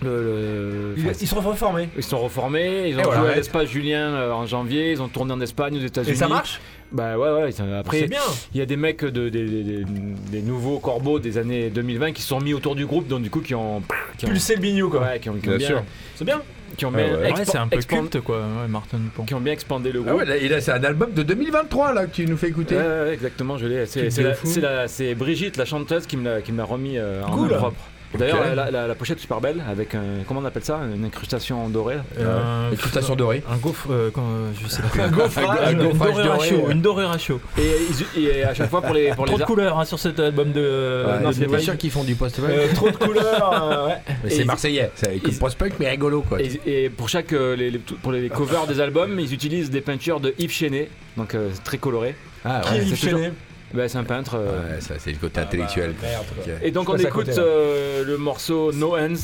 le, 0.02 0.22
le- 0.22 0.94
Ils, 0.96 1.04
enfin, 1.08 1.18
ils 1.20 1.26
sont 1.26 1.40
reformés. 1.40 1.88
ils 1.96 2.02
se 2.02 2.10
sont 2.10 2.18
reformés, 2.18 2.88
ils 2.88 2.96
ont 2.96 3.00
Et 3.00 3.04
joué 3.04 3.12
voilà. 3.14 3.32
à 3.32 3.36
l'espace 3.36 3.68
Julien 3.68 4.08
euh, 4.14 4.32
en 4.32 4.46
janvier, 4.46 4.92
ils 4.92 5.02
ont 5.02 5.08
tourné 5.08 5.32
en 5.32 5.40
Espagne, 5.40 5.76
aux 5.76 5.80
États-Unis. 5.84 6.12
Et 6.12 6.16
ça 6.18 6.28
marche? 6.28 6.60
Bah 6.92 7.16
ouais, 7.16 7.30
ouais. 7.42 7.50
Après, 7.78 8.00
C'est 8.00 8.08
bien. 8.08 8.18
il 8.52 8.58
y 8.58 8.62
a 8.62 8.66
des 8.66 8.76
mecs, 8.76 9.04
de, 9.04 9.28
des, 9.28 9.44
des- 9.46 9.62
des- 9.62 9.84
des 10.32 10.42
nouveaux 10.42 10.78
corbeaux 10.80 11.18
des 11.20 11.38
années 11.38 11.70
2020 11.70 12.12
qui 12.12 12.22
se 12.22 12.28
sont 12.28 12.40
mis 12.40 12.52
autour 12.54 12.74
du 12.74 12.84
groupe, 12.86 13.06
donc 13.06 13.22
du 13.22 13.30
coup 13.30 13.40
qui 13.40 13.54
ont. 13.54 13.82
Qui 14.18 14.24
ont 14.26 14.28
Pulser 14.28 14.56
le 14.56 14.60
bignou 14.60 14.88
quoi. 14.90 15.00
ouais, 15.02 15.20
qui 15.20 15.30
ont, 15.30 15.34
qui 15.34 15.48
ont 15.48 15.50
Bien 15.52 15.58
bien, 15.58 15.66
sûr. 15.68 15.82
C'est 16.16 16.24
bien. 16.24 16.42
qui 16.76 16.84
ont 16.86 16.92
Ah 16.92 16.96
bien 16.96 17.16
ouais. 17.18 17.44
c'est 17.44 17.58
un 17.58 17.68
peu 17.68 17.78
culte 17.78 18.20
quoi, 18.20 18.38
ouais, 18.38 18.68
Martin 18.68 18.98
Dupont. 18.98 19.24
qui 19.24 19.34
ont 19.34 19.40
bien 19.40 19.52
expandé 19.52 19.92
le 19.92 20.02
Ah 20.04 20.10
groupe. 20.10 20.22
ouais, 20.28 20.48
là, 20.48 20.60
c'est 20.60 20.72
un 20.72 20.82
album 20.82 21.12
de 21.12 21.22
2023 21.22 21.92
là 21.94 22.06
que 22.06 22.14
tu 22.14 22.26
nous 22.26 22.36
fais 22.36 22.48
écouter. 22.48 22.74
Ouais, 22.76 22.82
ouais, 22.82 23.12
exactement, 23.14 23.56
je 23.56 23.66
l'ai. 23.66 23.86
C'est 23.86 25.14
Brigitte, 25.14 25.56
la 25.58 25.64
chanteuse, 25.64 26.06
qui 26.06 26.16
me 26.16 26.24
l'a 26.24 26.40
qui 26.42 26.50
me 26.52 26.58
l'a 26.58 26.64
remis 26.64 26.98
euh, 26.98 27.22
en 27.24 27.30
Cool. 27.30 27.50
main 27.50 27.56
propre. 27.56 27.80
D'ailleurs, 28.18 28.54
la, 28.56 28.70
la- 28.70 28.86
la 28.88 28.94
pochette 28.96 29.20
super 29.20 29.40
belle, 29.40 29.62
avec 29.70 29.94
un. 29.94 30.24
Comment 30.26 30.40
on 30.40 30.44
appelle 30.44 30.64
ça 30.64 30.80
Une 30.96 31.04
incrustation 31.04 31.68
dorée. 31.68 31.94
là. 31.96 32.02
Euh, 32.18 32.72
Incrustation 32.72 33.14
dorée. 33.14 33.42
Un 33.48 33.56
gaufre, 33.56 33.86
euh, 33.90 34.10
euh, 34.24 34.50
je 34.60 34.66
sais 34.68 34.82
pas. 34.82 34.88
Un 35.04 35.08
gaufrage. 35.10 35.58
Un 35.68 35.70
Une 35.72 35.78
gaufrage 35.88 36.14
dorure 36.14 36.32
à 36.32 36.36
doré, 36.36 36.48
chaud, 36.48 36.56
ouais. 36.66 36.72
une 36.72 36.82
à 37.12 37.18
chaud. 37.18 37.40
Et, 37.56 38.20
et 38.20 38.44
à 38.44 38.52
chaque 38.54 38.68
fois 38.70 38.82
pour 38.82 38.94
les 38.94 39.10
pour 39.14 39.26
Trop 39.26 39.36
les 39.36 39.40
de 39.42 39.46
couleurs 39.46 39.78
hein, 39.78 39.84
sur 39.84 39.98
cet 39.98 40.18
album 40.18 40.50
de. 40.52 41.04
Ouais, 41.06 41.26
de 41.28 41.32
c'est 41.32 41.46
pas 41.46 41.58
sûr 41.60 41.76
qu'ils 41.78 41.90
font 41.92 42.02
du 42.04 42.14
post-punk. 42.16 42.50
Euh, 42.50 42.66
trop 42.74 42.90
de 42.90 42.96
couleurs. 42.96 43.62
euh, 43.62 43.86
ouais. 43.88 44.30
c'est 44.30 44.44
marseillais. 44.44 44.90
C'est 44.96 45.38
post-punk 45.38 45.74
mais 45.78 45.88
rigolo 45.88 46.22
quoi. 46.22 46.40
Et, 46.42 46.60
et 46.66 46.90
pour 46.90 47.08
chaque 47.08 47.32
euh, 47.32 47.54
les, 47.54 47.70
les- 47.70 47.78
pour 47.78 48.10
les 48.12 48.28
covers 48.28 48.66
des 48.66 48.80
albums, 48.80 49.18
ils 49.20 49.32
utilisent 49.32 49.70
des 49.70 49.80
peintures 49.82 50.18
de 50.20 50.34
Yves 50.38 50.50
Chenet, 50.52 50.88
donc 51.16 51.34
euh, 51.34 51.50
très 51.64 51.78
coloré. 51.78 52.16
Ah 52.44 52.60
Qui 52.64 52.72
ouais. 52.72 52.78
est 52.80 52.84
Yves 52.86 52.96
Chenet? 52.96 53.32
Bah, 53.72 53.88
c'est 53.88 53.98
un 53.98 54.04
peintre. 54.04 54.34
euh, 54.36 54.74
Ouais, 54.74 54.80
ça 54.80 54.94
c'est 54.98 55.12
le 55.12 55.18
côté 55.18 55.40
intellectuel. 55.40 55.92
bah, 56.00 56.08
merde, 56.08 56.24
quoi. 56.34 56.54
Ok. 56.54 56.60
Et 56.62 56.70
donc 56.70 56.88
on 56.88 56.96
écoute 56.96 57.12
côté, 57.26 57.32
là. 57.32 57.42
euh, 57.42 58.04
le 58.04 58.16
morceau 58.18 58.72
No 58.72 58.96
Hands. 58.96 59.14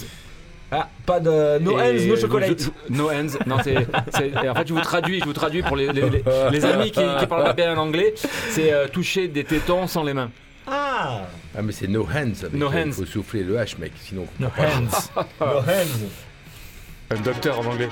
Ah, 0.73 0.89
pas 1.05 1.21
de. 1.21 1.59
No 1.61 1.79
Et 1.79 1.83
hands, 1.83 2.07
no 2.09 2.17
chocolate. 2.17 2.61
je- 2.61 2.93
no 2.95 3.09
hands. 3.11 3.39
Non, 3.47 3.57
c'est. 3.63 3.77
c'est- 4.15 4.33
et 4.45 4.49
En 4.49 4.55
fait, 4.55 4.67
je 4.69 4.75
vous 4.75 4.81
traduis, 4.81 5.21
je 5.21 5.25
vous 5.25 5.33
traduis 5.33 5.63
pour 5.63 5.77
les, 5.77 5.93
les- 5.93 6.11
les- 6.11 6.25
les 6.51 6.65
amis 6.65 6.91
qui, 6.91 7.01
qui 7.21 7.27
parlent 7.29 7.45
pas 7.45 7.53
bien 7.53 7.77
anglais. 7.77 8.15
C'est 8.51 8.73
euh, 8.73 8.89
toucher 8.89 9.29
des 9.29 9.45
tétons 9.45 9.87
sans 9.87 10.03
les 10.03 10.13
mains. 10.15 10.31
Ah 10.69 11.21
Ah 11.57 11.63
mais 11.63 11.71
c'est 11.73 11.87
no 11.87 12.03
hands. 12.03 12.43
avec- 12.45 12.55
No 12.55 12.69
Il 12.73 12.79
hands. 12.89 12.93
faut 12.93 13.07
souffler 13.07 13.45
le 13.45 13.55
H 13.57 13.79
mec, 13.79 13.93
sinon. 14.03 14.27
on 14.41 14.43
No 14.43 14.49
hands. 14.59 15.11
No 15.41 15.47
hands. 15.59 16.09
Un 17.11 17.21
docteur 17.21 17.61
en 17.61 17.67
anglais. 17.67 17.89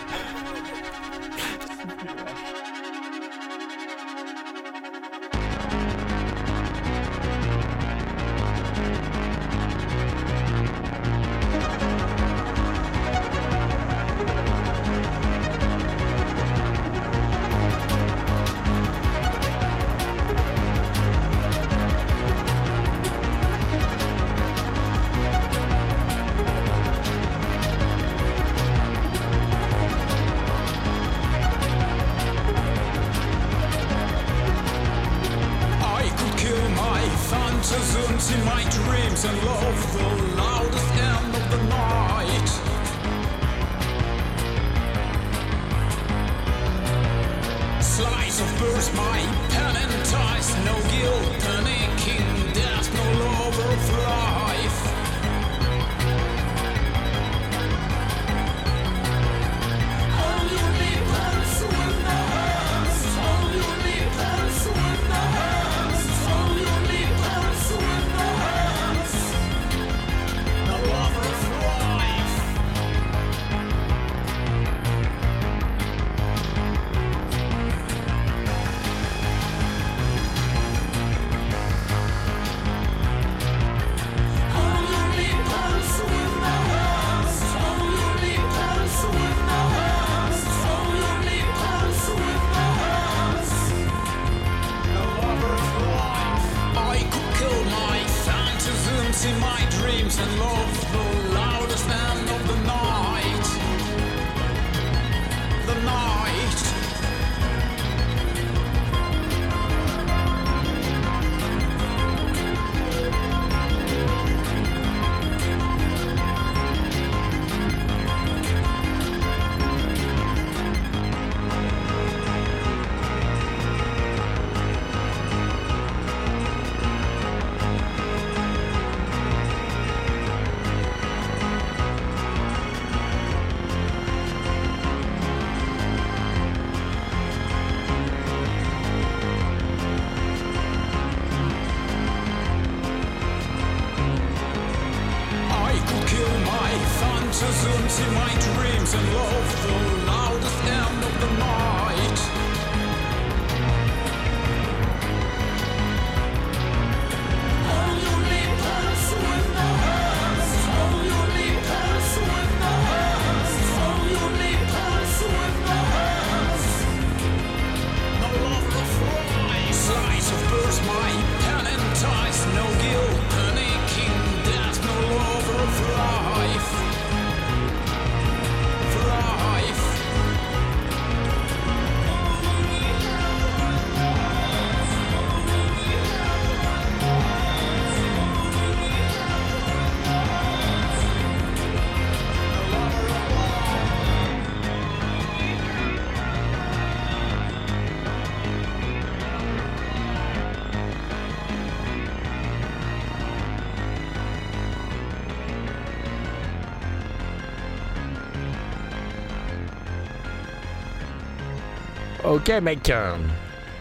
Ok, 212.34 212.50
mec. 212.62 212.92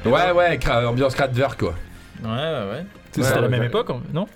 Ouais, 0.06 0.32
ouais, 0.32 0.58
cra- 0.58 0.86
ambiance 0.86 1.16
Kraftwerk 1.16 1.60
quoi. 1.60 1.74
Ouais, 2.24 2.30
ouais, 2.30 2.70
ouais. 2.72 2.86
C'est 3.12 3.22
C'était 3.24 3.36
ça, 3.36 3.42
la 3.42 3.48
même 3.48 3.62
ouais. 3.62 3.68
époque, 3.68 3.90
non? 4.14 4.28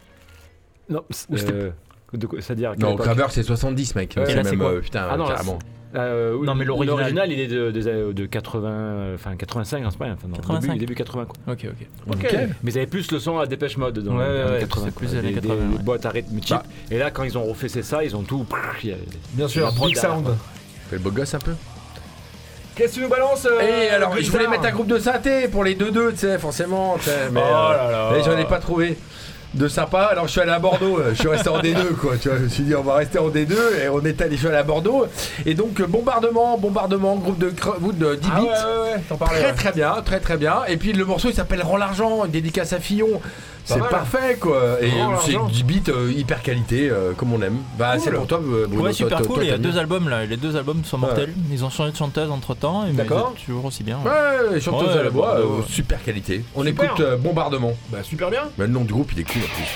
Non, 0.90 1.04
euh, 1.32 1.72
de 2.14 2.26
quoi- 2.26 2.42
c'est-à-dire. 2.42 2.72
à 2.72 2.76
Non, 2.78 2.96
Kraftwerk 2.96 3.32
c'est 3.32 3.44
70, 3.44 3.96
mec. 3.96 4.14
Ouais, 4.18 4.24
c'est 4.26 4.32
c'est 4.34 4.44
même, 4.44 4.58
quoi 4.60 4.70
euh, 4.72 4.80
putain, 4.82 5.08
Ah 5.12 5.18
non, 5.18 5.28
carrément. 5.28 5.60
Euh, 5.96 6.38
Non, 6.44 6.56
mais 6.56 6.66
l'original. 6.66 7.32
il 7.32 7.40
est 7.40 7.48
de, 7.48 7.72
de, 7.72 8.12
de 8.14 8.26
80, 8.26 8.70
euh, 8.70 9.16
enfin 9.16 9.36
85 9.36 9.86
en 9.86 9.92
ce 9.92 9.98
moment, 9.98 10.14
enfin, 10.14 10.28
non, 10.28 10.36
85. 10.36 10.68
Début, 10.74 10.80
début 10.80 10.96
80 10.96 11.26
quoi. 11.26 11.54
Ok, 11.54 11.66
ok. 11.66 11.88
Ok. 12.14 12.36
Mais 12.64 12.72
ils 12.72 12.78
avaient 12.78 12.88
plus 12.88 13.10
le 13.12 13.20
son 13.20 13.40
à 13.40 13.46
Dépêche 13.46 13.78
Mode 13.78 14.00
dans 14.00 14.18
Ouais, 14.18 14.24
les 14.28 14.34
ouais, 14.34 14.42
années 14.42 14.52
ouais, 14.54 14.60
80. 14.60 14.86
c'est 14.86 14.96
plus 14.96 15.08
quoi. 15.08 15.18
années 15.20 15.28
Des- 15.30 15.36
80, 15.36 15.56
Des 15.56 15.78
ouais. 15.78 15.84
boîtes 15.84 16.06
à 16.06 16.10
rythme 16.10 16.40
cheap. 16.42 16.58
Bah. 16.58 16.64
Et 16.92 16.98
là, 16.98 17.12
quand 17.12 17.24
ils 17.24 17.38
ont 17.38 17.44
refait 17.46 17.70
ça, 17.70 18.04
ils 18.04 18.16
ont 18.16 18.24
tout. 18.24 18.46
Bien 19.34 19.48
sûr, 19.48 19.72
Big 19.86 19.96
Sound. 19.98 20.28
Fais 20.90 20.96
le 20.98 21.02
beau 21.02 21.12
gosse 21.12 21.34
un 21.34 21.40
peu. 21.40 21.54
Qu'est-ce 22.78 22.90
que 22.92 22.96
tu 22.96 23.02
nous 23.02 23.10
balances 23.10 23.46
euh, 23.46 23.60
Et 23.62 23.90
alors, 23.90 24.16
je 24.20 24.30
voulais 24.32 24.48
mettre 24.48 24.66
un 24.66 24.72
groupe 24.72 24.88
de 24.88 25.00
synthé 25.00 25.48
pour 25.48 25.64
les 25.64 25.76
2-2, 25.76 26.12
tu 26.12 26.18
sais, 26.18 26.38
forcément. 26.38 26.98
Mais, 27.32 27.42
Oh 27.44 27.48
euh, 27.48 27.78
là 27.78 27.92
là. 27.92 28.10
mais 28.14 28.24
j'en 28.24 28.38
ai 28.38 28.46
pas 28.46 28.60
trouvé 28.60 28.98
de 29.54 29.68
sympa. 29.68 30.02
Alors, 30.12 30.28
je 30.28 30.32
suis 30.34 30.42
allé 30.42 30.52
à 30.52 30.60
Bordeaux. 30.60 31.00
euh, 31.00 31.10
Je 31.14 31.20
suis 31.20 31.28
resté 31.28 31.50
en 31.50 31.60
D2, 31.60 31.94
quoi. 32.00 32.16
Tu 32.22 32.30
vois, 32.30 32.38
je 32.38 32.44
me 32.44 32.50
suis 32.50 32.64
dit, 32.64 32.76
on 32.76 32.84
va 32.84 32.96
rester 32.96 33.18
en 33.18 33.30
D2. 33.30 33.54
Et 33.84 33.90
on 33.90 34.02
est 34.06 34.22
allé, 34.22 34.36
je 34.36 34.40
suis 34.42 34.48
allé 34.48 34.58
à 34.58 34.64
Bordeaux. 34.64 35.08
Et 35.46 35.56
donc, 35.56 35.82
bombardement, 35.82 36.58
bombardement, 36.60 37.16
groupe 37.16 37.40
de, 37.40 37.52
vous, 37.80 37.92
de 37.94 38.14
10 38.16 38.30
Ah 38.32 38.40
bits. 38.40 38.46
ouais, 38.46 38.52
ouais, 38.52 39.18
parlais. 39.18 39.42
Très 39.42 39.54
très 39.54 39.72
bien, 39.72 39.96
très 40.06 40.20
très 40.20 40.38
bien. 40.38 40.58
Et 40.68 40.78
puis 40.78 40.94
le 40.94 41.04
morceau 41.06 41.30
il 41.30 41.34
s'appelle 41.36 41.64
Rends 41.64 41.78
l'argent, 41.78 42.26
une 42.26 42.32
dédicace 42.32 42.74
à 42.74 42.80
Fillon. 42.80 43.22
C'est 43.68 43.90
parfait 43.90 44.38
quoi. 44.40 44.78
Et 44.82 44.92
euh, 44.92 45.16
c'est. 45.20 45.34
10 45.52 45.64
bits 45.64 45.84
euh, 45.90 46.12
hyper 46.16 46.42
qualité 46.42 46.90
euh, 46.90 47.14
comme 47.14 47.34
on 47.34 47.42
aime. 47.42 47.58
Bah 47.78 47.92
Cool. 47.94 48.02
c'est 48.02 48.12
pour 48.12 48.28
toi 48.28 48.40
euh, 48.42 48.66
Bruno. 48.68 48.84
Ouais, 48.86 48.94
super 48.94 49.18
toi- 49.20 49.28
cool. 49.28 49.36
toi, 49.36 49.44
Il 49.44 49.50
y 49.50 49.54
a 49.54 49.58
deux 49.58 49.78
albums 49.78 50.08
là. 50.10 50.26
Les 50.26 50.38
deux 50.38 50.56
albums 50.56 50.84
sont 50.86 50.98
mortels. 50.98 51.34
Ils 51.52 51.64
ont 51.66 51.70
changé 51.70 51.92
de 51.92 51.98
chanteuse 51.98 52.32
entre 52.32 52.56
temps. 52.56 52.86
D'accord. 52.94 53.34
toujours 53.46 53.66
aussi 53.66 53.84
bien. 53.84 53.98
Ouais, 54.06 54.52
ouais, 54.54 54.60
chanteuse 54.62 54.94
Ouais, 54.94 55.00
à 55.00 55.04
la 55.04 55.10
voix, 55.10 55.36
euh, 55.38 55.62
super 55.68 56.04
qualité. 56.04 56.44
On 56.56 56.64
Super. 56.64 56.86
écoute 56.86 57.00
euh, 57.02 57.18
Bombardement. 57.18 57.74
Bah 57.90 58.00
super 58.04 58.30
bien. 58.32 58.44
Mais 58.58 58.68
le 58.68 58.72
nom 58.74 58.84
du 58.86 58.94
groupe 58.94 59.12
il 59.14 59.20
est 59.20 59.24
cool 59.24 59.42
en 59.42 59.46
plus. 59.56 59.68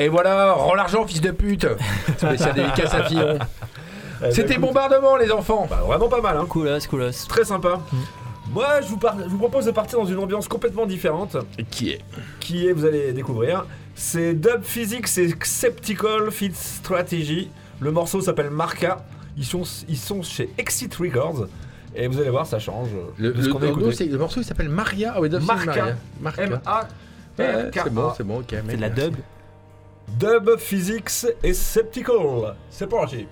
Et 0.00 0.08
voilà, 0.08 0.52
rends 0.54 0.74
l'argent, 0.74 1.06
fils 1.06 1.20
de 1.20 1.30
pute 1.30 1.66
Spécial 2.16 2.54
dédicace 2.54 2.94
à 2.94 3.04
Fillon. 3.04 3.38
C'était 4.30 4.58
bombardement, 4.58 5.16
les 5.16 5.30
enfants 5.30 5.66
Bah, 5.68 5.82
vraiment 5.86 6.08
pas 6.08 6.20
mal, 6.20 6.36
hein. 6.36 6.46
Coolos, 6.48 6.78
coolos. 6.88 7.26
Très 7.28 7.44
sympa. 7.44 7.80
Moi, 8.52 8.80
je 8.82 8.88
vous, 8.88 8.96
par- 8.96 9.16
je 9.22 9.28
vous 9.28 9.38
propose 9.38 9.66
de 9.66 9.70
partir 9.70 9.98
dans 10.00 10.06
une 10.06 10.18
ambiance 10.18 10.48
complètement 10.48 10.84
différente. 10.86 11.36
Qui 11.70 11.90
est 11.90 12.00
Qui 12.40 12.66
est, 12.66 12.72
vous 12.72 12.84
allez 12.84 13.12
découvrir. 13.12 13.64
C'est 13.94 14.34
Dub 14.34 14.62
Physics 14.62 15.06
et 15.18 15.34
Sceptical 15.42 16.30
Fit 16.30 16.52
Strategy. 16.54 17.48
Le 17.80 17.92
morceau 17.92 18.20
s'appelle 18.20 18.50
Marca. 18.50 19.04
Ils 19.36 19.44
sont, 19.44 19.62
ils 19.88 19.96
sont 19.96 20.22
chez 20.22 20.50
Exit 20.58 20.94
Records. 20.96 21.46
Et 21.94 22.06
vous 22.08 22.18
allez 22.20 22.30
voir, 22.30 22.46
ça 22.46 22.58
change 22.58 22.88
le, 23.18 23.32
de 23.32 23.40
ce 23.42 23.46
le- 23.46 23.52
qu'on 23.52 23.58
a 23.58 23.62
le- 23.62 23.68
écouté. 23.68 23.92
c'est- 23.92 24.04
le 24.06 24.18
morceau 24.18 24.40
il 24.40 24.44
s'appelle 24.44 24.68
Maria. 24.68 25.14
Ah 25.16 25.20
c'est 25.22 25.40
Marca. 25.40 25.64
Maria. 25.66 25.96
Marca. 26.20 26.42
M-A. 26.42 26.88
C'est 27.36 27.90
bon, 27.92 28.12
c'est 28.16 28.24
bon, 28.24 28.38
ok. 28.40 28.54
C'est 28.68 28.76
de 28.76 28.80
la 28.80 28.90
dub. 28.90 29.14
Dub 30.18 30.58
Physics 30.58 31.26
et 31.42 31.54
Sceptical. 31.54 32.56
C'est 32.70 32.86
parti. 32.88 33.26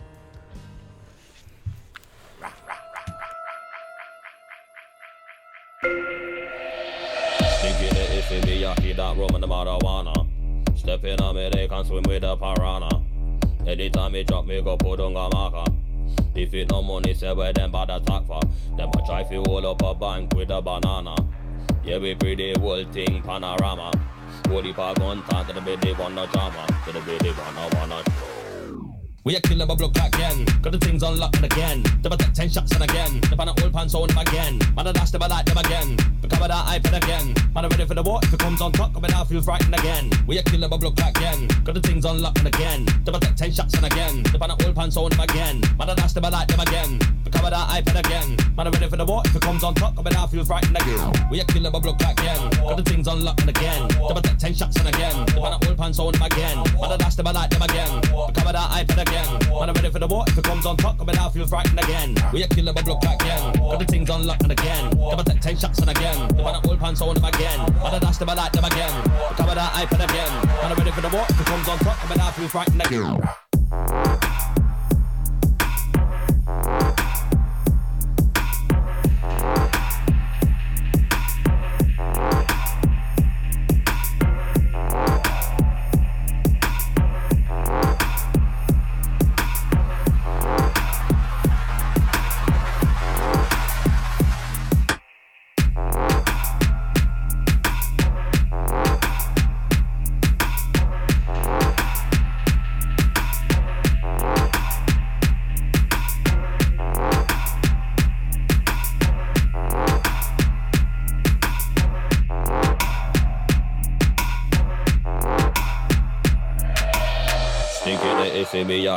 That 8.98 9.16
and 9.16 9.42
the 9.42 9.46
marijuana. 9.46 10.26
On 11.22 11.34
me, 11.36 11.50
they 11.50 11.68
can 11.68 11.84
swim 11.84 12.02
with 12.08 12.22
piranha. 12.22 12.88
Anytime 13.64 14.12
me 14.12 14.24
drop 14.24 14.44
me, 14.44 14.60
go 14.60 14.76
put 14.76 14.98
on 14.98 15.12
a 15.12 15.28
marker. 15.32 15.70
If 16.34 16.52
it 16.52 16.68
no 16.70 16.82
money, 16.82 17.14
say 17.14 17.32
where 17.32 17.52
them 17.52 17.70
bad 17.70 17.90
attack 17.90 18.26
for. 18.26 18.40
Them 18.76 18.90
a 18.90 19.06
try 19.06 19.22
fi 19.22 19.36
up 19.36 19.82
a 19.82 19.94
bank 19.94 20.34
with 20.34 20.50
a 20.50 20.60
banana. 20.60 21.14
Yeah, 21.84 21.98
we 21.98 22.16
pretty 22.16 22.54
whole 22.58 22.84
thing 22.86 23.22
panorama. 23.22 23.92
Holy 24.48 24.72
Pagon, 24.72 25.22
Tata 25.24 25.52
the 25.52 25.60
Bede, 25.60 25.94
Wana 25.96 26.26
Chama, 26.26 26.66
the 26.86 27.00
Bede, 27.00 27.32
Wana 27.34 27.68
Wana 27.70 28.02
Show 28.04 28.37
we 29.28 29.36
a 29.36 29.40
killer 29.42 29.66
bubble 29.66 29.90
clock 29.90 30.08
again. 30.14 30.46
Got 30.62 30.72
the 30.72 30.78
things 30.78 31.02
unlocked 31.02 31.44
again. 31.44 31.82
Double 32.00 32.16
take 32.16 32.32
ten 32.32 32.48
shots 32.48 32.72
and 32.72 32.82
again. 32.82 33.20
The 33.28 33.36
pan 33.36 33.50
old 33.50 33.72
pants 33.74 33.94
on 33.94 34.08
again. 34.16 34.58
Man, 34.74 34.86
I 34.86 34.92
dash 34.92 35.14
I 35.14 35.26
like 35.26 35.44
them 35.44 35.58
again. 35.58 35.96
Become 36.22 36.48
that 36.48 36.64
iPad 36.64 36.96
again. 36.96 37.34
Man, 37.52 37.66
I'm 37.66 37.68
ready 37.68 37.84
for 37.84 37.92
the 37.92 38.02
war. 38.02 38.20
If 38.22 38.32
it 38.32 38.40
comes 38.40 38.62
on 38.62 38.72
top, 38.72 38.94
coming 38.94 39.12
out, 39.12 39.28
feels 39.28 39.44
frightened 39.44 39.74
again. 39.74 40.10
We 40.26 40.38
a 40.38 40.42
killer 40.42 40.66
bubble 40.66 40.92
clock 40.92 41.14
again. 41.18 41.46
Got 41.62 41.74
the 41.74 41.82
things 41.82 42.06
unlocked 42.06 42.46
again. 42.46 42.86
Double 43.04 43.20
take 43.20 43.36
ten 43.36 43.52
shots 43.52 43.74
and 43.74 43.84
again. 43.84 44.22
The 44.32 44.38
pan 44.38 44.50
old 44.50 44.74
pants 44.74 44.96
on 44.96 45.12
again. 45.12 45.60
Man, 45.76 45.90
I 45.90 45.94
dash 45.94 46.16
I 46.16 46.28
like 46.30 46.48
them 46.48 46.60
again. 46.60 46.98
Become 47.22 47.50
that 47.50 47.68
iPad 47.68 47.98
again. 48.00 48.28
Man, 48.56 48.66
I'm 48.66 48.72
ready 48.72 48.88
for 48.88 48.96
the 48.96 49.04
war. 49.04 49.20
If 49.26 49.36
it 49.36 49.42
comes 49.42 49.62
on 49.62 49.74
top, 49.74 49.94
coming 49.94 50.14
out, 50.16 50.30
feels 50.30 50.46
frightened 50.48 50.74
again. 50.74 51.12
We 51.30 51.40
a 51.40 51.44
killer 51.44 51.70
bubble 51.70 51.92
clock 51.92 52.18
again. 52.18 52.48
Got 52.64 52.78
the 52.78 52.82
things 52.82 53.06
unlocked 53.06 53.46
again. 53.46 53.88
Double 53.88 54.22
take 54.22 54.38
ten 54.38 54.54
shots 54.54 54.76
and 54.76 54.88
again. 54.88 55.26
The 55.26 55.36
pan 55.36 55.60
old 55.68 55.76
pants 55.76 55.98
on 55.98 56.14
again. 56.16 56.56
Man, 56.80 56.92
I 56.92 56.96
dash 56.96 57.18
I 57.18 57.30
like 57.30 57.50
them 57.50 57.60
again. 57.60 58.00
Become 58.00 58.52
that 58.56 58.70
iPad 58.72 59.02
again. 59.02 59.17
Man, 59.24 59.68
I'm 59.68 59.74
ready 59.74 59.90
for 59.90 59.98
the 59.98 60.06
war. 60.06 60.24
If 60.28 60.38
it 60.38 60.44
comes 60.44 60.66
on 60.66 60.76
top, 60.76 60.98
coming 60.98 61.16
out, 61.16 61.32
feels 61.32 61.50
frightened 61.50 61.78
again. 61.78 62.14
We 62.32 62.42
a 62.42 62.48
killer 62.48 62.72
bubble 62.72 62.96
clock 62.96 63.20
again. 63.20 63.52
Got 63.54 63.78
the 63.78 63.84
things 63.84 64.10
unlocked 64.10 64.50
again. 64.50 64.90
Double 64.90 65.24
take 65.24 65.40
ten 65.40 65.56
shots 65.56 65.78
and 65.80 65.90
again. 65.90 66.28
The 66.28 66.42
pan 66.42 66.60
old 66.68 66.78
pants 66.78 67.00
on 67.00 67.14
them 67.14 67.24
again. 67.24 67.58
Man, 67.58 67.94
I 67.94 67.98
dash 67.98 68.18
them, 68.18 68.30
I 68.30 68.34
like 68.34 68.52
them 68.52 68.64
again. 68.64 69.02
Become 69.02 69.54
that 69.54 69.72
iPad 69.72 70.04
again. 70.04 70.46
Man, 70.46 70.72
I'm 70.72 70.76
ready 70.78 70.90
for 70.90 71.00
the 71.00 71.08
war. 71.08 71.26
If 71.28 71.40
it 71.40 71.46
comes 71.46 71.68
on 71.68 71.78
top, 71.78 71.96
coming 71.98 72.20
out, 72.20 72.34
feels 72.34 72.50
frightened 72.50 72.86
again. 72.86 74.17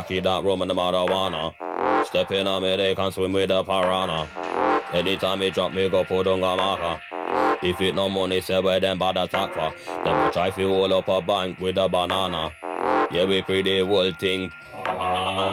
That 0.08 0.44
rum 0.44 0.62
and 0.62 0.70
the 0.70 0.74
marijuana. 0.74 1.54
Stepping 2.06 2.46
on 2.46 2.62
me, 2.62 2.76
they 2.76 2.94
can 2.94 3.12
swim 3.12 3.32
with 3.32 3.48
the 3.48 3.62
piranha. 3.64 4.28
Anytime 4.92 5.38
me 5.38 5.50
drop 5.50 5.72
me, 5.72 5.88
go 5.88 6.04
put 6.04 6.26
on 6.26 6.38
a 6.38 6.56
marker. 6.56 7.00
If 7.62 7.80
it 7.80 7.94
no 7.94 8.08
money, 8.08 8.40
say 8.40 8.60
where 8.60 8.80
them 8.80 8.98
bad 8.98 9.16
attack 9.16 9.54
for. 9.54 9.72
Them 10.04 10.28
a 10.28 10.32
try 10.32 10.50
fi 10.50 10.62
hold 10.62 10.92
up 10.92 11.08
a 11.08 11.22
bank 11.22 11.60
with 11.60 11.78
a 11.78 11.88
banana. 11.88 12.52
Yeah, 13.10 13.24
we 13.24 13.42
pretty 13.42 13.80
whole 13.80 14.12
thing. 14.12 14.52
panorama. 14.84 15.51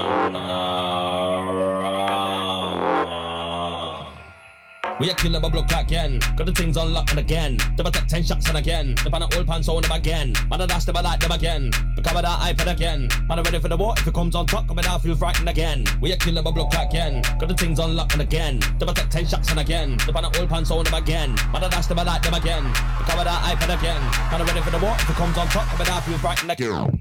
We 5.00 5.10
a 5.10 5.14
killer 5.16 5.40
bubble 5.40 5.64
clock 5.64 5.84
again. 5.84 6.20
Got 6.36 6.46
the 6.46 6.52
things 6.52 6.76
unlocked 6.76 7.18
again. 7.18 7.58
Double 7.78 7.90
take 7.90 8.08
ten 8.08 8.22
shots 8.22 8.50
and 8.50 8.58
again. 8.58 8.96
The 9.02 9.10
pan 9.10 9.24
old 9.24 9.48
pants 9.48 9.70
on 9.70 9.82
them 9.82 9.92
again. 9.94 10.34
Man, 10.50 10.62
I 10.62 10.66
dash 10.66 10.84
them, 10.84 10.98
I 10.98 11.02
like 11.02 11.22
them 11.22 11.32
again. 11.32 11.72
Become 11.96 12.22
that 12.22 12.26
iPad 12.26 12.74
again. 12.74 13.08
Man, 13.30 13.40
I'm 13.40 13.44
ready 13.46 13.60
for 13.60 13.70
the 13.70 13.78
war. 13.78 13.94
If 13.98 14.08
it 14.08 14.14
comes 14.14 14.36
on 14.36 14.46
top, 14.46 14.68
coming 14.68 14.86
out, 14.86 15.02
feel 15.02 15.16
frightened 15.16 15.48
again. 15.48 15.86
We 16.02 16.12
a 16.12 16.18
killer 16.18 16.42
bubble 16.42 16.68
clock 16.68 16.90
again. 16.90 17.22
Got 17.40 17.48
the 17.48 17.56
things 17.56 17.80
unlocked 17.80 18.20
again. 18.20 18.60
Double 18.78 18.94
take 18.94 19.10
ten 19.10 19.26
shots 19.26 19.50
and 19.52 19.60
again. 19.62 19.98
The 20.06 20.12
pan 20.12 20.26
old 20.26 20.50
pants 20.50 20.70
on 20.70 20.84
them 20.84 20.94
again. 20.94 21.34
Man, 21.54 21.64
I 21.64 21.70
dash 21.70 21.86
them, 21.86 22.00
I 22.00 22.04
like 22.04 22.22
them 22.22 22.34
again. 22.34 22.64
Become 23.00 23.24
that 23.24 23.56
iPad 23.56 23.80
again. 23.80 24.02
Man, 24.32 24.42
I'm 24.42 24.48
ready 24.48 24.60
for 24.60 24.72
the 24.72 24.80
war. 24.80 24.96
If 25.00 25.10
it 25.10 25.16
comes 25.16 25.38
on 25.38 25.48
top, 25.48 25.66
coming 25.68 25.88
out, 25.88 26.04
feel 26.04 26.18
frightened 26.18 26.52
again. 26.52 26.99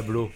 Diablo. 0.00 0.30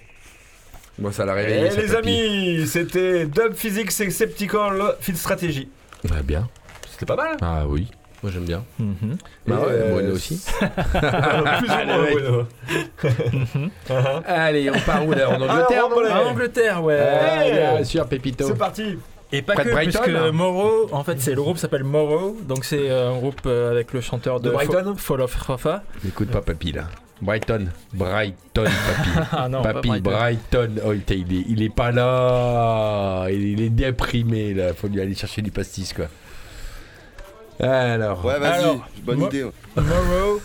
Moi, 0.98 1.12
ça 1.12 1.24
l'a 1.24 1.32
Et 1.40 1.44
réveillé. 1.46 1.70
ça, 1.70 1.80
les 1.80 1.88
papy. 1.88 1.96
amis, 2.08 2.66
c'était 2.66 3.24
Dub 3.26 3.54
Physics 3.54 4.00
et 4.00 4.10
Sceptical 4.10 4.94
Fit 5.00 5.16
Strategy. 5.16 5.68
Ouais, 6.10 6.22
bien. 6.22 6.48
C'était 6.90 7.06
pas 7.06 7.16
mal 7.16 7.36
Ah 7.42 7.64
oui, 7.66 7.88
moi 8.22 8.30
j'aime 8.32 8.44
bien. 8.44 8.62
Mhm. 8.78 9.16
Bah 9.48 9.56
Et, 9.62 9.66
ouais, 9.66 9.66
euh, 9.72 10.14
aussi. 10.14 10.40
Plus 10.60 11.68
ou 11.68 11.86
moins. 11.86 12.06
Bruno. 12.12 12.46
Allez, 14.26 14.70
on 14.70 14.78
part 14.80 15.04
où 15.06 15.12
là? 15.12 15.30
En 15.30 15.34
Angleterre 15.40 15.82
Ah, 15.82 15.86
Angleterre. 15.86 16.16
En 16.16 16.30
Angleterre, 16.30 16.84
ouais. 16.84 17.00
Ah, 17.00 17.38
Ouais. 17.38 17.52
bien 17.76 17.84
sûr, 17.84 18.06
Pépito. 18.06 18.46
C'est 18.46 18.54
parti. 18.58 18.98
Et 19.32 19.42
pas 19.42 19.54
Près 19.54 19.64
de 19.64 19.68
que, 19.70 19.74
Brighton, 19.74 20.00
puisque 20.04 20.16
hein. 20.16 20.30
Morrow, 20.32 20.88
en 20.92 21.02
fait, 21.02 21.20
c'est 21.20 21.34
le 21.34 21.42
groupe 21.42 21.58
s'appelle 21.58 21.82
Morrow, 21.82 22.36
donc 22.46 22.64
c'est 22.64 22.88
euh, 22.88 23.10
un 23.10 23.16
groupe 23.18 23.40
euh, 23.46 23.72
avec 23.72 23.92
le 23.92 24.00
chanteur 24.00 24.38
de, 24.38 24.48
De 24.48 24.54
Brighton 24.54 24.94
Fa- 24.96 25.02
Fall 25.02 25.20
of 25.22 25.34
Rafa. 25.34 25.82
N'écoute 26.04 26.30
pas 26.30 26.40
Papy 26.40 26.70
là. 26.70 26.84
Brighton, 27.24 27.68
Brighton, 27.92 28.64
Papy. 28.64 29.10
Ah 29.32 29.48
non, 29.48 29.62
pas 29.62 29.72
Papy, 29.74 29.88
Brighton. 30.00 30.10
Brighton. 30.10 30.70
Oh, 30.86 30.92
il, 30.92 31.12
est, 31.12 31.44
il 31.48 31.62
est 31.62 31.74
pas 31.74 31.90
là. 31.90 33.26
Il, 33.30 33.42
il 33.42 33.62
est 33.62 33.70
déprimé 33.70 34.52
là. 34.54 34.74
Faut 34.74 34.88
lui 34.88 35.00
aller 35.00 35.14
chercher 35.14 35.42
du 35.42 35.50
pastis 35.50 35.92
quoi. 35.92 36.06
Alors. 37.60 38.24
Ouais, 38.24 38.38
vas-y, 38.38 38.80
bonne 39.02 39.18
moi- 39.18 39.28
idée. 39.28 39.44
Morrow. 39.76 40.40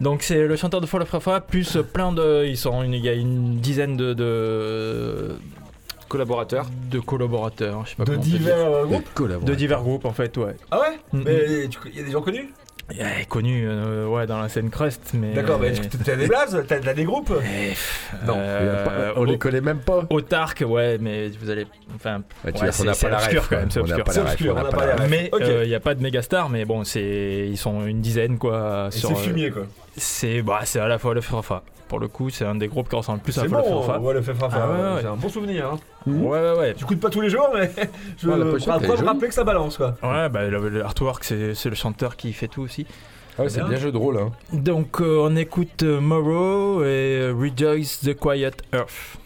Donc 0.00 0.22
c'est 0.22 0.46
le 0.46 0.56
chanteur 0.56 0.80
de 0.80 0.86
Fall 0.86 1.02
of 1.02 1.10
Rafa 1.10 1.40
plus 1.40 1.76
plein 1.92 2.12
de 2.12 2.44
ils 2.46 2.56
sont 2.56 2.82
une, 2.82 2.94
il 2.94 3.04
y 3.04 3.08
a 3.08 3.12
une 3.12 3.58
dizaine 3.58 3.96
de 3.96 4.14
de, 4.14 5.36
Collaborateur. 6.08 6.66
de 6.90 6.98
collaborateurs, 6.98 7.84
je 7.84 7.90
sais 7.90 7.96
pas 7.96 8.04
De 8.04 8.16
divers 8.16 8.56
euh, 8.56 8.84
groupes 8.84 9.08
collaborateurs. 9.14 9.48
de 9.48 9.54
divers 9.54 9.80
groupes 9.82 10.04
en 10.04 10.12
fait, 10.12 10.36
ouais. 10.38 10.56
Ah 10.72 10.80
ouais? 10.80 10.98
Mm, 11.12 11.22
Mais 11.24 11.68
il 11.92 11.96
y 11.96 12.00
a 12.00 12.04
des 12.04 12.10
gens 12.10 12.20
connus? 12.20 12.52
Ouais, 12.90 13.24
connu 13.28 13.64
euh, 13.66 14.06
ouais 14.06 14.26
dans 14.26 14.40
la 14.40 14.48
scène 14.50 14.68
crust 14.68 15.12
mais 15.14 15.32
D'accord, 15.32 15.58
mais 15.58 15.72
tu- 15.72 15.88
t'as 15.98 16.16
des 16.16 16.26
blazes 16.26 16.62
T'as 16.68 16.78
t'as 16.80 16.92
des 16.92 17.04
groupes? 17.04 17.32
Eh, 17.42 17.70
Non, 18.26 18.34
pas- 18.34 18.40
euh, 18.40 19.12
on 19.16 19.24
les 19.24 19.38
connaît 19.38 19.60
même 19.62 19.78
pas. 19.78 20.04
Autarque, 20.10 20.62
ouais, 20.66 20.98
mais 21.00 21.28
vous 21.40 21.48
allez. 21.48 21.66
Enfin, 21.94 22.22
Ouais, 22.44 22.52
ouais, 22.52 22.72
c'est 22.72 22.88
obscur 22.88 23.40
ref, 23.42 23.48
quand 23.48 23.56
même, 23.56 23.70
c'est 23.70 23.80
obscur. 23.80 24.04
obscur, 24.22 24.52
on 24.52 24.54
n'a 24.56 24.60
on 24.60 24.64
n'a 24.64 24.70
pas 24.70 24.76
pas 24.76 24.86
la 24.86 24.96
les 24.96 25.02
ref. 25.02 25.10
Mais 25.10 25.30
Ok. 25.32 25.42
il 25.62 25.68
n'y 25.68 25.74
a 25.74 25.80
pas 25.80 25.94
de 25.94 26.02
méga 26.02 26.20
star, 26.22 26.50
mais 26.50 26.64
bon, 26.64 26.84
c'est 26.84 27.48
ils 27.48 27.56
sont 27.56 27.86
une 27.86 28.00
dizaine 28.00 28.36
quoi. 28.36 28.88
Sur, 28.90 29.08
c'est 29.10 29.14
euh, 29.14 29.16
fumier 29.18 29.50
quoi. 29.50 29.62
C'est 29.96 30.42
bah, 30.42 30.60
c'est 30.64 30.80
à 30.80 30.88
la 30.88 30.98
fois 30.98 31.14
le 31.14 31.20
Frafa. 31.20 31.62
Pour 31.88 31.98
le 32.00 32.08
coup, 32.08 32.30
c'est 32.30 32.46
un 32.46 32.54
des 32.54 32.68
groupes 32.68 32.88
qui 32.88 32.96
ressemble 32.96 33.20
plus 33.20 33.36
à 33.38 33.44
bon, 33.46 33.80
Rafa. 33.80 33.98
ouais, 34.00 34.14
le 34.14 34.22
fait 34.22 34.32
Ah 34.40 34.46
ouais, 34.46 34.94
ouais. 34.94 35.00
C'est 35.02 35.06
un 35.08 35.16
bon 35.16 35.28
souvenir. 35.28 35.66
Hein. 35.74 35.78
Ouais, 36.06 36.40
ouais, 36.40 36.58
ouais. 36.58 36.74
Tu 36.74 36.86
coûtes 36.86 37.00
pas 37.00 37.10
tous 37.10 37.20
les 37.20 37.28
jours, 37.28 37.50
mais 37.54 37.70
je 38.18 38.28
Ouais, 38.28 38.36
me 38.36 39.04
rappeler 39.04 39.28
que 39.28 39.34
ça 39.34 39.44
balance 39.44 39.76
quoi. 39.76 39.94
Ouais, 40.02 40.30
bah, 40.30 40.44
le, 40.48 40.68
le 40.70 40.82
artwork, 40.84 41.22
c'est 41.22 41.54
c'est 41.54 41.68
le 41.68 41.74
chanteur 41.74 42.16
qui 42.16 42.32
fait 42.32 42.48
tout 42.48 42.62
aussi. 42.62 42.86
Ah 43.38 43.42
ouais, 43.42 43.48
c'est 43.50 43.60
Bien. 43.60 43.68
bien 43.68 43.78
jeu 43.78 43.92
de 43.92 43.96
rôle. 43.98 44.18
Hein. 44.18 44.30
Donc, 44.54 45.00
euh, 45.00 45.18
on 45.22 45.36
écoute 45.36 45.82
euh, 45.82 46.00
Morrow 46.00 46.82
et 46.82 46.86
euh, 47.20 47.34
Rejoice 47.38 48.00
the 48.02 48.14
Quiet 48.14 48.52
Earth. 48.74 49.18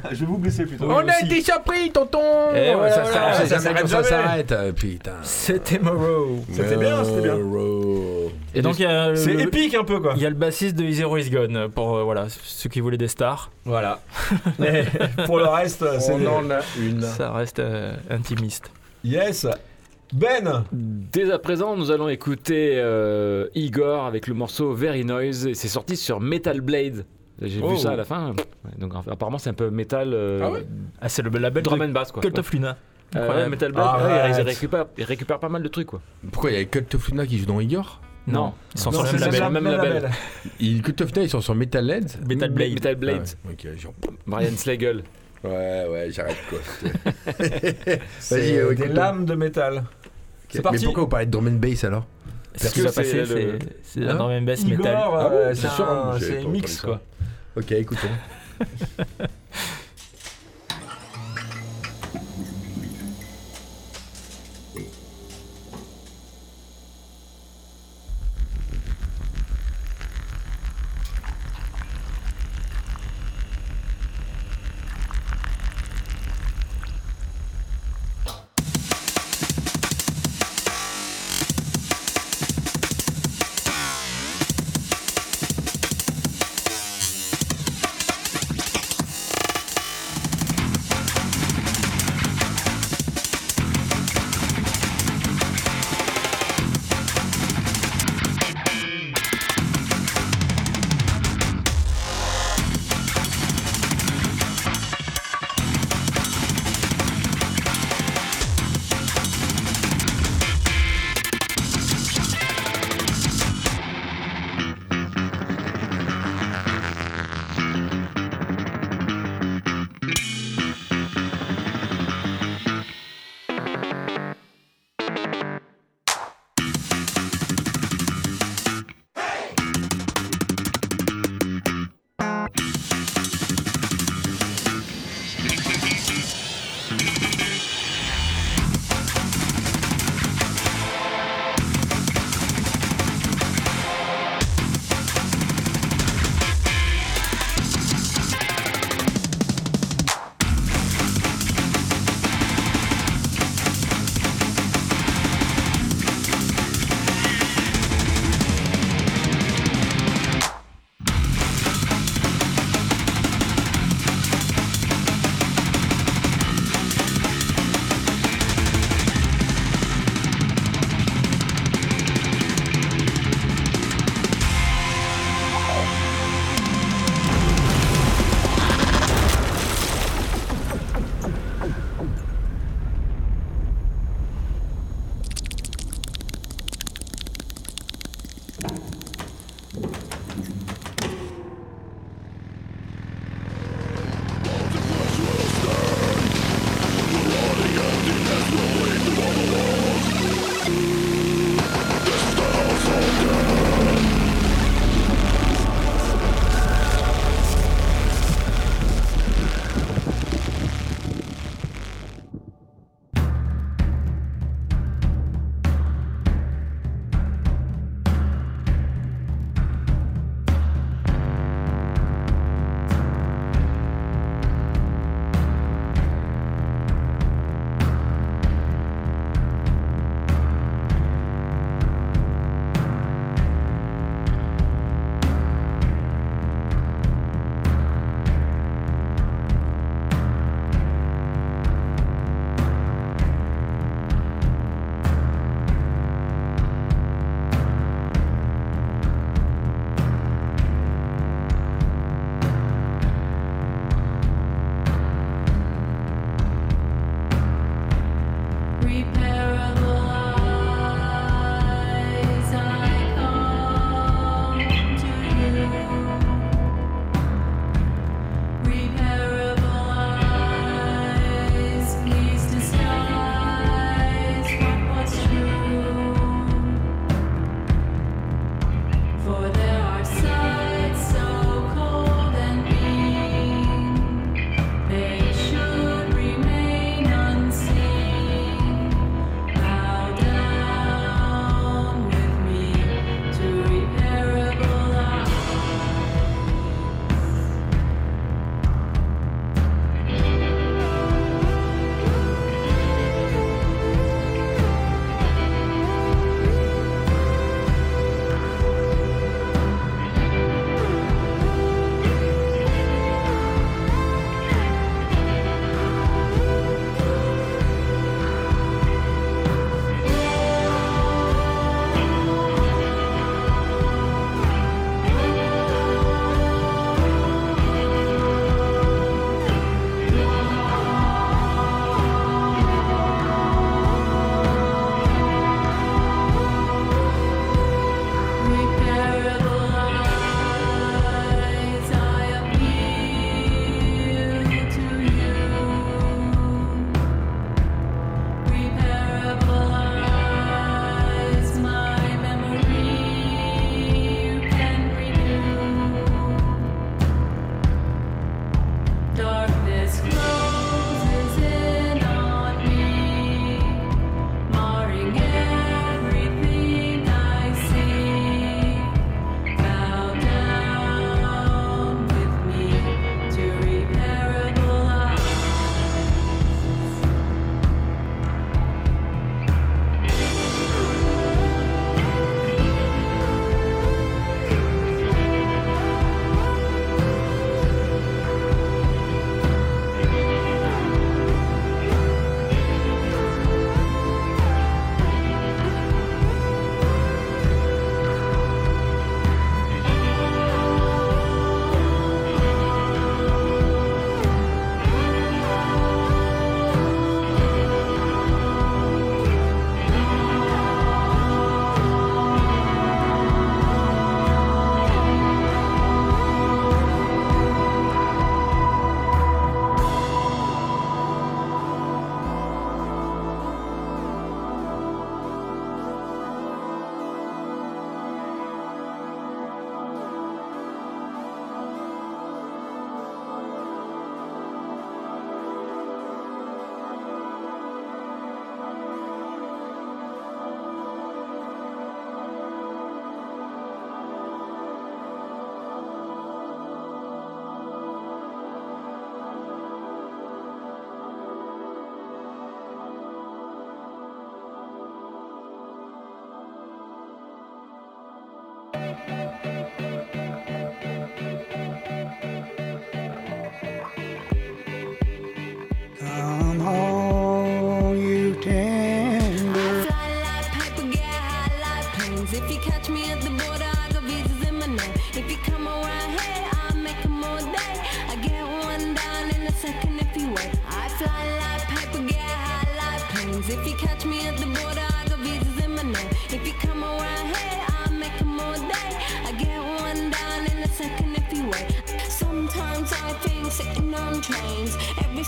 Je 0.12 0.20
vais 0.20 0.26
vous 0.26 0.38
blesser 0.38 0.64
plutôt. 0.66 0.84
On 0.90 1.06
a 1.08 1.20
été 1.22 1.40
surpris, 1.42 1.90
tonton 1.90 2.54
Et 2.54 2.74
voilà, 2.74 2.90
Ça 2.92 3.02
voilà, 3.02 3.12
s'arrête 3.12 3.36
ça 3.36 3.46
jamais 3.46 3.62
s'arrête 3.64 3.82
quand 3.82 3.88
ça 3.88 4.02
jamais. 4.02 4.08
s'arrête. 4.24 4.52
Euh, 4.52 4.72
Putain. 4.72 5.12
C'était 5.22 5.78
Morrow. 5.78 6.44
C'était 6.52 6.76
bien, 6.76 7.04
c'était 7.04 7.20
bien. 7.22 7.36
Morrow. 7.36 8.32
Et 8.54 8.62
donc 8.62 8.78
il 8.78 8.82
y 8.82 8.86
a 8.86 9.14
C'est 9.16 9.34
épique 9.34 9.74
un 9.74 9.84
peu 9.84 10.00
quoi. 10.00 10.12
Il 10.16 10.22
y 10.22 10.26
a 10.26 10.30
le 10.30 10.36
bassiste 10.36 10.76
de 10.76 10.90
Zero 10.90 11.16
Is 11.16 11.30
Gone 11.30 11.68
pour 11.74 11.96
euh, 11.96 12.02
voilà 12.04 12.26
ceux 12.28 12.68
qui 12.68 12.80
voulaient 12.80 12.96
des 12.98 13.08
stars. 13.08 13.50
Voilà. 13.64 14.00
Mais 14.58 14.84
pour 15.26 15.38
le 15.38 15.46
reste, 15.46 15.84
c'est. 16.00 16.12
On 16.12 16.26
en 16.26 16.50
a 16.50 16.60
une. 16.78 17.02
Ça 17.02 17.32
reste 17.32 17.58
euh, 17.60 17.94
intimiste. 18.10 18.70
Yes. 19.04 19.46
Ben. 20.12 20.64
Dès 20.72 21.30
à 21.32 21.38
présent, 21.38 21.74
nous 21.74 21.90
allons 21.90 22.08
écouter 22.10 22.74
euh, 22.76 23.46
Igor 23.54 24.04
avec 24.04 24.26
le 24.26 24.34
morceau 24.34 24.74
Very 24.74 25.04
Noise. 25.06 25.46
Et 25.46 25.54
c'est 25.54 25.68
sorti 25.68 25.96
sur 25.96 26.20
Metal 26.20 26.60
Blade. 26.60 27.06
J'ai 27.44 27.60
Oh. 27.62 27.68
vu 27.70 27.78
ça 27.78 27.92
à 27.92 27.96
la 27.96 28.04
fin. 28.04 28.30
Ouais, 28.30 28.70
donc 28.78 28.92
apparemment, 29.10 29.38
c'est 29.38 29.50
un 29.50 29.54
peu 29.54 29.70
métal. 29.70 30.12
euh, 30.14 30.40
Ah 30.42 30.50
ouais 30.50 30.64
Ah 31.00 31.08
c'est 31.08 31.22
le 31.22 31.30
label 31.38 31.62
drum 31.62 31.80
and 31.82 31.88
bass 31.90 32.12
quoi. 32.12 32.22
Cult 32.22 32.38
of 32.38 32.52
Luna. 32.52 32.76
Euh, 33.14 33.48
Metal 33.48 33.72
Blade, 33.72 33.84
Arrête. 33.86 34.34
ouais, 34.36 34.40
ils, 34.40 34.46
récupèrent, 34.46 34.86
ils 34.96 35.04
récupèrent 35.04 35.38
pas 35.38 35.50
mal 35.50 35.62
de 35.62 35.68
trucs 35.68 35.86
quoi. 35.88 36.00
Pourquoi 36.30 36.50
il 36.50 36.56
y 36.56 36.60
a 36.60 36.64
Cult 36.64 36.94
of 36.94 37.08
Luna 37.08 37.26
qui 37.26 37.38
joue 37.38 37.44
dans 37.46 37.60
Igor? 37.60 38.00
Non, 38.26 38.54
ils 38.74 38.80
sont 38.80 38.90
Non, 38.90 39.04
sur 39.04 39.12
le 39.14 39.18
même 39.18 39.30
label. 39.32 39.50
même 39.62 39.64
label. 39.64 40.10
Il 40.60 40.80
Cult 40.80 41.00
of 41.02 41.10
Luna, 41.12 41.22
ils 41.24 41.28
sont 41.28 41.40
sur 41.42 41.54
Metal 41.54 41.90
Head 41.90 42.10
Metal 42.26 42.50
Blade. 42.50 42.72
Metal 42.72 42.94
Blade. 42.96 43.22
Ah 43.44 43.48
ouais, 43.48 43.54
ok, 43.72 43.78
genre- 43.78 43.94
Brian 44.26 44.56
Slagle. 44.56 45.02
Ouais, 45.44 45.86
ouais, 45.90 46.08
j'arrête 46.12 46.36
quoi. 46.48 46.58
C'est 48.20 48.36
Vas-y, 48.38 48.58
euh, 48.58 48.74
des 48.74 48.86
lames 48.86 49.24
de 49.24 49.34
métal. 49.34 49.82
C'est 50.48 50.58
Mais 50.58 50.62
parti. 50.62 50.84
pourquoi 50.84 51.02
vous 51.02 51.08
parlez 51.08 51.26
de 51.26 51.30
drum 51.32 51.48
and 51.48 51.52
bass 51.58 51.82
alors? 51.84 52.06
Que 52.54 52.58
c'est 52.88 53.24
le- 53.24 53.58
la 53.96 54.12
Hein 54.12 54.16
drum 54.16 54.30
and 54.30 54.42
bass 54.42 54.62
Igor, 54.62 54.78
metal. 54.78 54.94
euh, 54.94 55.00
Ah 55.18 55.28
bon, 55.28 55.36
c'est 55.54 55.68
sûr, 55.68 56.16
c'est 56.20 56.44
mix 56.44 56.80
quoi. 56.82 57.00
Ok, 57.56 57.72
écoutons. 57.72 58.08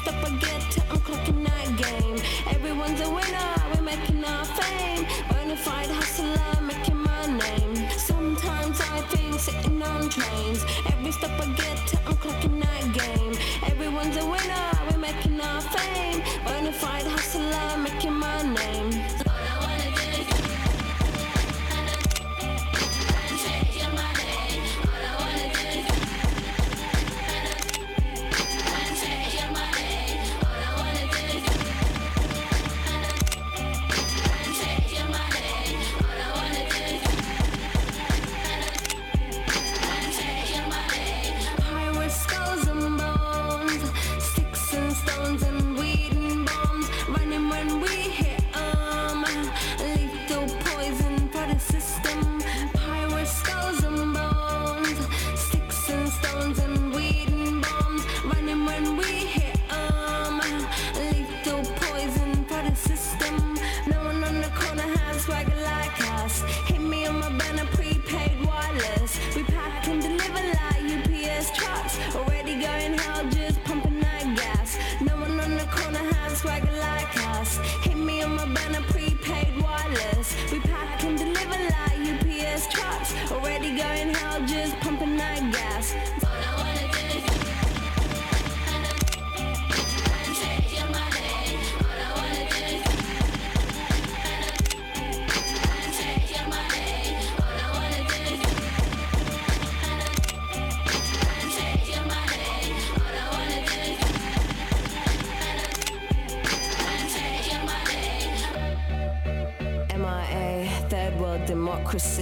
basta 0.05 0.21
pag 0.21 0.41
get 0.41 0.64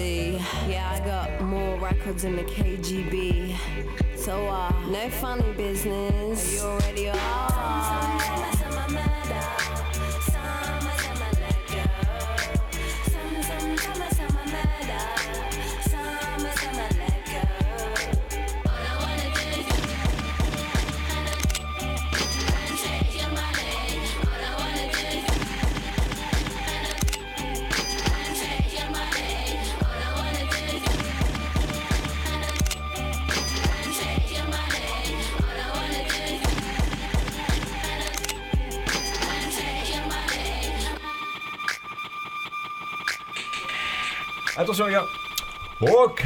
see. 0.03 0.33
Yeah, 0.69 0.91
I 0.97 0.99
got 1.07 1.41
more 1.43 1.79
records 1.79 2.23
than 2.23 2.37
the 2.37 2.45
KGB. 2.45 3.57
So, 4.17 4.47
uh, 4.47 4.73
no 4.89 5.09
funny 5.11 5.53
business. 5.53 6.39
Are 6.49 6.55
you 6.55 6.63
already 6.63 7.09
are. 7.11 8.22
attention. 44.73 45.07
Ok. 45.81 46.25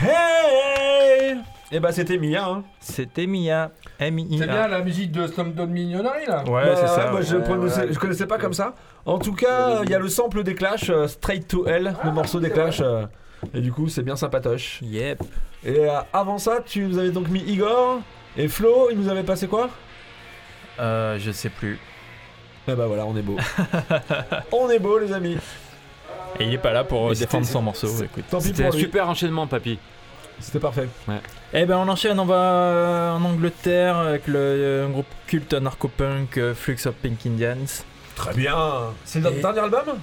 Et 1.73 1.81
bah 1.81 1.91
c'était 1.91 2.17
Mia. 2.17 2.47
Hein. 2.47 2.65
C'était 2.81 3.27
Mia. 3.27 3.71
C'est 3.99 4.11
bien 4.11 4.69
la 4.69 4.83
musique 4.83 5.11
de 5.11 5.27
Slumdog 5.27 5.69
Millionary 5.69 6.27
là. 6.27 6.45
Ouais, 6.45 6.65
bah, 6.65 6.77
c'est 6.77 6.87
ça. 6.87 7.11
Moi, 7.11 7.23
je, 7.23 7.99
connaissais 7.99 8.27
pas 8.27 8.39
comme 8.39 8.53
ça. 8.53 8.75
En 9.05 9.19
tout 9.19 9.33
cas, 9.33 9.83
il 9.83 9.91
y 9.91 9.95
a 9.95 9.99
le 9.99 10.09
sample 10.09 10.43
des 10.45 10.55
Clash, 10.55 10.91
euh, 10.91 11.09
Straight 11.09 11.49
to 11.49 11.67
Hell, 11.67 11.85
le 11.85 11.93
ah, 12.03 12.11
morceau 12.11 12.39
des 12.39 12.51
Clash. 12.51 12.81
Euh, 12.81 13.07
et 13.53 13.61
du 13.61 13.73
coup, 13.73 13.89
c'est 13.89 14.03
bien 14.03 14.17
sympatoche. 14.17 14.81
Yep. 14.83 15.23
Et 15.65 15.81
euh, 15.81 15.99
avant 16.13 16.39
ça, 16.39 16.61
tu 16.65 16.83
nous 16.83 16.99
avais 16.99 17.11
donc 17.11 17.29
mis 17.29 17.41
Igor 17.41 18.01
et 18.37 18.49
Flo, 18.49 18.89
il 18.91 18.99
nous 18.99 19.09
avait 19.09 19.25
passé 19.25 19.49
quoi? 19.49 19.71
Euh, 20.79 21.19
je 21.19 21.33
sais 21.33 21.49
plus. 21.49 21.79
Et 22.69 22.75
bah 22.75 22.87
voilà, 22.87 23.07
on 23.07 23.17
est 23.17 23.23
beau. 23.23 23.37
on 24.53 24.69
est 24.71 24.79
beau 24.79 24.99
les 24.99 25.13
amis. 25.13 25.39
Et 26.41 26.45
il 26.45 26.53
est 26.55 26.59
pas 26.59 26.73
là 26.73 26.85
pour 26.85 27.11
euh, 27.11 27.15
défendre 27.15 27.47
son 27.47 27.63
morceau. 27.63 27.89
Écoute. 28.03 28.25
Tant 28.31 28.39
pis 28.39 28.45
C'était 28.49 28.65
un 28.67 28.71
lui. 28.71 28.81
super 28.81 29.09
enchaînement, 29.09 29.47
papy. 29.47 29.79
C'était 30.39 30.59
parfait. 30.61 30.87
Eh 31.55 31.65
ben 31.65 31.79
on 31.79 31.89
enchaîne, 31.89 32.21
on 32.21 32.27
va 32.27 32.35
euh, 32.35 33.13
en 33.13 33.25
Angleterre 33.25 33.97
avec 33.97 34.27
le 34.27 34.39
euh, 34.39 34.89
groupe 34.89 35.07
culte 35.27 35.55
narco-punk 35.55 36.39
Flux 36.55 36.77
of 36.87 36.95
Pink 36.97 37.25
Indians. 37.27 37.57
Très 38.17 38.35
bien. 38.35 38.57
C'est 39.05 39.21
notre 39.21 39.39
Et- 39.39 39.41
dernier 39.43 39.61
album? 39.61 39.99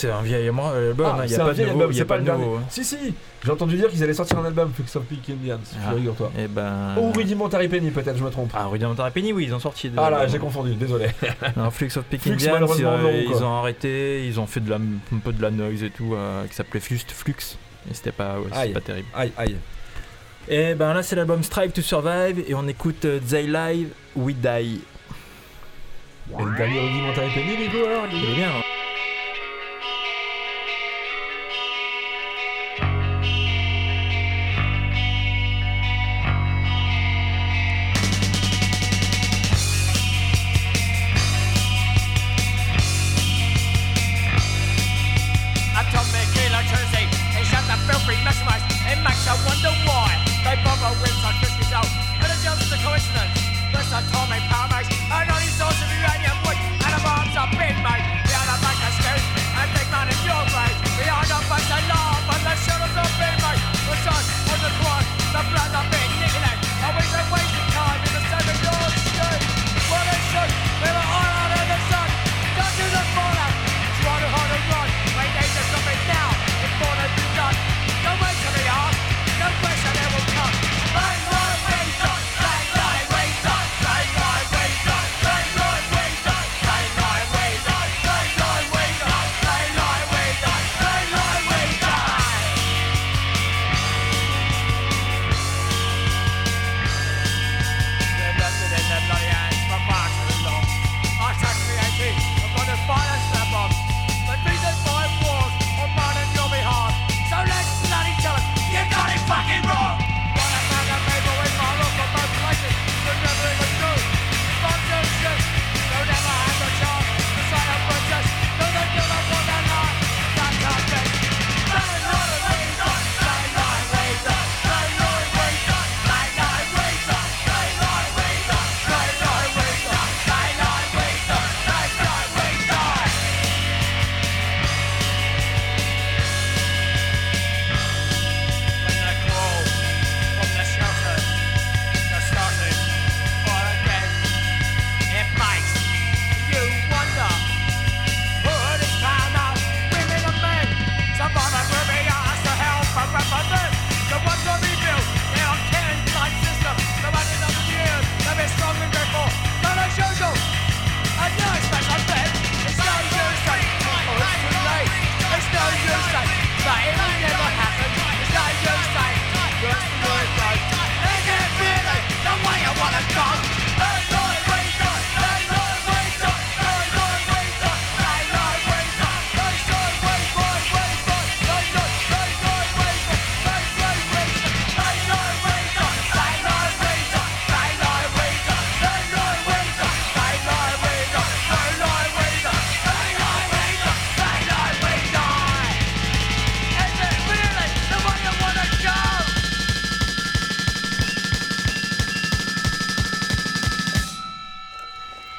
C'est 0.00 0.10
un 0.10 0.22
vieil 0.22 0.48
album, 0.48 0.64
Ah, 0.70 1.18
il 1.18 1.22
n'y 1.26 1.28
c'est 1.28 1.40
a 1.40 1.42
un 1.42 1.46
pas 1.46 1.50
de 1.50 1.56
vieil 1.56 1.66
nouveau. 1.68 1.80
album, 1.80 1.92
y 1.92 1.94
a 1.94 1.98
c'est 1.98 2.04
pas 2.06 2.16
le 2.16 2.22
nouveau. 2.24 2.38
dernier. 2.52 2.64
Si, 2.70 2.84
si. 2.84 2.96
J'ai 3.44 3.50
entendu 3.50 3.76
dire 3.76 3.88
qu'ils 3.88 4.02
allaient 4.02 4.14
sortir 4.14 4.38
un 4.38 4.44
album, 4.46 4.72
Flux 4.74 4.96
of 4.98 5.04
Pink 5.04 5.28
Indians. 5.30 5.58
Ah. 5.86 5.92
Figure-toi. 5.94 6.32
Eh 6.38 6.46
ben. 6.48 6.96
Ou 6.98 7.12
Rudimentary 7.12 7.68
Penny, 7.68 7.90
peut-être, 7.90 8.16
je 8.16 8.24
me 8.24 8.30
trompe. 8.30 8.50
Ah, 8.54 8.66
Rudimentary 8.66 9.10
Penny, 9.10 9.32
oui, 9.34 9.44
ils 9.48 9.54
ont 9.54 9.58
sorti. 9.60 9.90
de- 9.90 9.98
Ah 9.98 10.08
là, 10.08 10.26
j'ai 10.26 10.38
confondu, 10.38 10.74
désolé. 10.74 11.06
Non, 11.56 11.70
Flux 11.70 11.90
of 11.96 12.04
Pink 12.04 12.22
Flux, 12.22 12.32
Indians, 12.32 12.54
ils, 12.78 12.82
non, 12.84 12.98
ils 13.12 13.24
quoi. 13.30 13.42
ont 13.42 13.58
arrêté, 13.58 14.26
ils 14.26 14.40
ont 14.40 14.46
fait 14.46 14.60
de 14.60 14.70
la, 14.70 14.76
un 14.76 15.18
peu 15.22 15.32
de 15.32 15.42
la 15.42 15.50
noise 15.50 15.82
et 15.82 15.90
tout, 15.90 16.14
euh, 16.14 16.46
qui 16.46 16.54
s'appelait 16.54 16.80
juste 16.80 17.10
Flux. 17.12 17.34
Et 17.90 17.94
c'était 17.94 18.12
pas, 18.12 18.36
ouais, 18.38 18.68
pas 18.72 18.80
terrible. 18.80 19.08
Aïe, 19.14 19.32
aïe. 19.36 19.56
Et 20.48 20.74
ben 20.74 20.94
là, 20.94 21.02
c'est 21.02 21.16
l'album 21.16 21.42
Strive 21.42 21.72
to 21.72 21.82
Survive 21.82 22.42
et 22.48 22.54
on 22.54 22.66
écoute 22.68 23.04
euh, 23.04 23.18
They 23.20 23.46
Live, 23.46 23.88
We 24.16 24.34
Die. 24.34 24.80
Et 26.38 26.42
le 26.44 26.56
dernier 26.56 26.80
Rudimentary 26.80 27.28
Penny, 27.34 27.68
coup, 27.68 27.86
alors 27.86 28.04
Il 28.12 28.24
est 28.30 28.34
bien. 28.34 28.48
hein. 28.48 28.62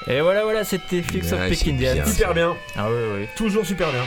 Et 0.07 0.19
voilà, 0.21 0.43
voilà, 0.43 0.63
c'était 0.63 1.01
Flux 1.01 1.21
of 1.25 1.31
Ouais, 1.39 1.47
Pink 1.49 1.59
c'est 1.63 1.69
Indians. 1.71 1.93
bien. 1.93 2.05
Super 2.05 2.33
bien. 2.33 2.55
Ah 2.77 2.89
ouais, 2.89 2.95
ouais. 3.13 3.29
Toujours 3.35 3.65
super 3.65 3.89
bien. 3.91 4.01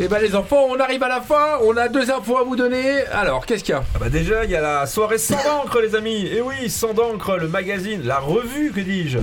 Et 0.00 0.08
bah 0.08 0.18
les 0.20 0.34
enfants, 0.34 0.66
on 0.68 0.78
arrive 0.80 1.02
à 1.02 1.08
la 1.08 1.20
fin, 1.22 1.58
on 1.62 1.74
a 1.78 1.88
deux 1.88 2.10
infos 2.10 2.36
à 2.36 2.42
vous 2.44 2.56
donner. 2.56 3.04
Alors, 3.12 3.46
qu'est-ce 3.46 3.64
qu'il 3.64 3.72
y 3.74 3.78
a? 3.78 3.84
Ah 3.94 3.98
bah 3.98 4.08
déjà, 4.10 4.44
il 4.44 4.50
y 4.50 4.56
a 4.56 4.60
la 4.60 4.84
soirée 4.86 5.16
sans 5.18 5.42
d'encre, 5.42 5.80
les 5.80 5.94
amis. 5.94 6.26
Et 6.26 6.40
oui, 6.42 6.68
sans 6.68 6.92
d'encre, 6.92 7.36
le 7.36 7.48
magazine, 7.48 8.02
la 8.04 8.18
revue, 8.18 8.70
que 8.72 8.80
dis-je 8.80 9.18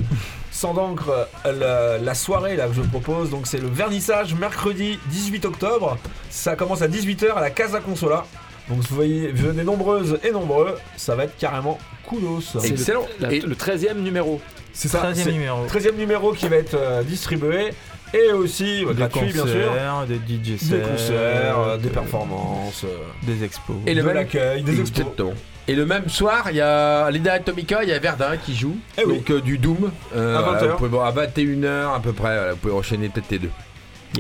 Sans 0.52 0.74
d'encre, 0.74 1.28
la, 1.46 2.00
la 2.00 2.14
soirée 2.16 2.56
là 2.56 2.68
que 2.68 2.74
je 2.74 2.82
propose, 2.82 3.30
donc 3.30 3.46
c'est 3.46 3.60
le 3.60 3.68
vernissage 3.68 4.34
mercredi 4.34 4.98
18 5.08 5.46
octobre. 5.46 5.98
Ça 6.32 6.56
commence 6.56 6.82
à 6.82 6.88
18h 6.88 7.34
à 7.36 7.42
la 7.42 7.52
Casa 7.52 7.80
Consola. 7.80 8.26
Donc 8.70 8.80
vous 8.80 8.96
voyez, 8.96 9.28
venez 9.32 9.64
nombreuses 9.64 10.20
et 10.24 10.32
nombreux, 10.32 10.78
ça 10.98 11.16
va 11.16 11.26
être 11.26 11.38
carrément 11.38 11.78
coolos. 12.08 12.42
Excellent. 12.64 13.06
La- 13.20 13.32
Et- 13.32 13.40
le 13.42 13.56
13 13.56 13.86
e 13.86 13.94
numéro. 13.94 14.42
C'est 14.80 14.88
ça, 14.88 15.12
13e 15.12 15.16
c'est 15.16 15.32
numéro. 15.34 15.66
13e 15.68 15.96
numéro 15.98 16.32
qui 16.34 16.48
va 16.48 16.56
être 16.56 16.76
euh, 16.76 17.04
distribué. 17.04 17.72
Et 18.14 18.32
aussi 18.32 18.84
euh, 18.86 18.94
Des 18.94 18.96
gratuit, 18.96 19.32
bien 19.34 19.46
sûr. 19.46 19.68
concerts, 19.68 20.06
des 20.08 20.16
DJ 20.16 20.58
Des 20.70 20.80
concerts, 20.80 21.60
euh, 21.60 21.78
des 21.78 21.90
de- 21.90 21.94
performances, 21.94 22.84
euh, 22.86 22.98
des 23.24 23.44
expos. 23.44 23.76
Et 23.86 23.94
le 23.94 24.02
de 24.02 24.10
l'accueil, 24.10 24.64
des 24.64 24.80
expos. 24.80 25.00
Exactement. 25.02 25.34
Et 25.68 25.76
le 25.76 25.86
même 25.86 26.10
soir, 26.10 26.46
il 26.50 26.56
y 26.56 26.62
a 26.62 27.12
Leda 27.12 27.34
Atomica, 27.34 27.84
il 27.84 27.90
y 27.90 27.92
a 27.94 28.00
Verdun 28.00 28.38
qui 28.38 28.56
joue. 28.56 28.78
Eh 28.98 29.06
oui. 29.06 29.18
donc 29.18 29.30
euh, 29.30 29.42
du 29.42 29.58
Doom. 29.60 29.92
Euh, 30.16 30.38
À 30.38 30.42
20 30.42 30.46
voilà, 30.48 30.64
heures. 30.64 30.72
vous 30.72 30.78
pouvez 30.78 30.90
voir 30.90 31.06
à 31.06 31.12
21h 31.12 31.96
à 31.96 32.00
peu 32.00 32.14
près. 32.14 32.36
voilà, 32.36 32.52
vous 32.54 32.58
pouvez 32.58 32.74
enchaîner 32.74 33.10
peut-être 33.10 33.30
les 33.30 33.40
deux. 33.40 33.52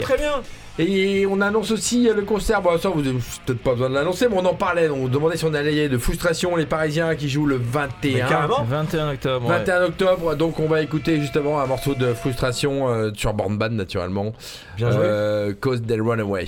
Très 0.02 0.18
bien. 0.18 0.34
Et 0.82 1.26
on 1.28 1.42
annonce 1.42 1.72
aussi 1.72 2.04
le 2.06 2.22
concert, 2.22 2.62
bon 2.62 2.78
ça 2.78 2.88
vous 2.88 3.02
avez 3.02 3.12
peut-être 3.46 3.60
pas 3.62 3.72
besoin 3.74 3.90
de 3.90 3.96
l'annoncer, 3.96 4.28
mais 4.30 4.38
on 4.38 4.46
en 4.46 4.54
parlait, 4.54 4.88
on 4.90 5.10
demandait 5.10 5.36
si 5.36 5.44
on 5.44 5.54
allait 5.54 5.90
de 5.90 5.98
Frustration, 5.98 6.56
les 6.56 6.66
Parisiens 6.66 7.16
qui 7.16 7.28
jouent 7.28 7.46
le 7.48 7.58
21. 7.58 8.14
Mais 8.14 8.20
carrément. 8.30 8.64
21 8.64 9.12
octobre. 9.12 9.46
ouais. 9.50 9.58
21 9.60 9.84
octobre, 9.84 10.36
donc 10.36 10.58
on 10.60 10.68
va 10.68 10.82
écouter 10.82 11.20
justement 11.20 11.60
un 11.60 11.66
morceau 11.66 11.96
de 11.96 12.14
Frustration 12.14 12.88
euh, 12.88 13.12
sur 13.14 13.34
Born 13.34 13.58
Band 13.58 13.72
naturellement. 13.72 14.32
Bien 14.78 14.90
joué. 14.92 15.02
Euh, 15.04 15.54
Cause 15.60 15.82
Del 15.82 16.02
Runaway. 16.02 16.46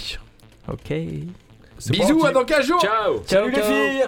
Ok. 0.71 0.93
Bisous, 1.89 2.25
à 2.25 2.31
dans 2.31 2.45
15 2.45 2.65
jours 2.65 2.79
Ciao 2.79 3.15
Ciao, 3.27 3.41
Salut 3.43 3.51
les 3.51 3.57
ciao. 3.57 3.65
filles 3.65 4.05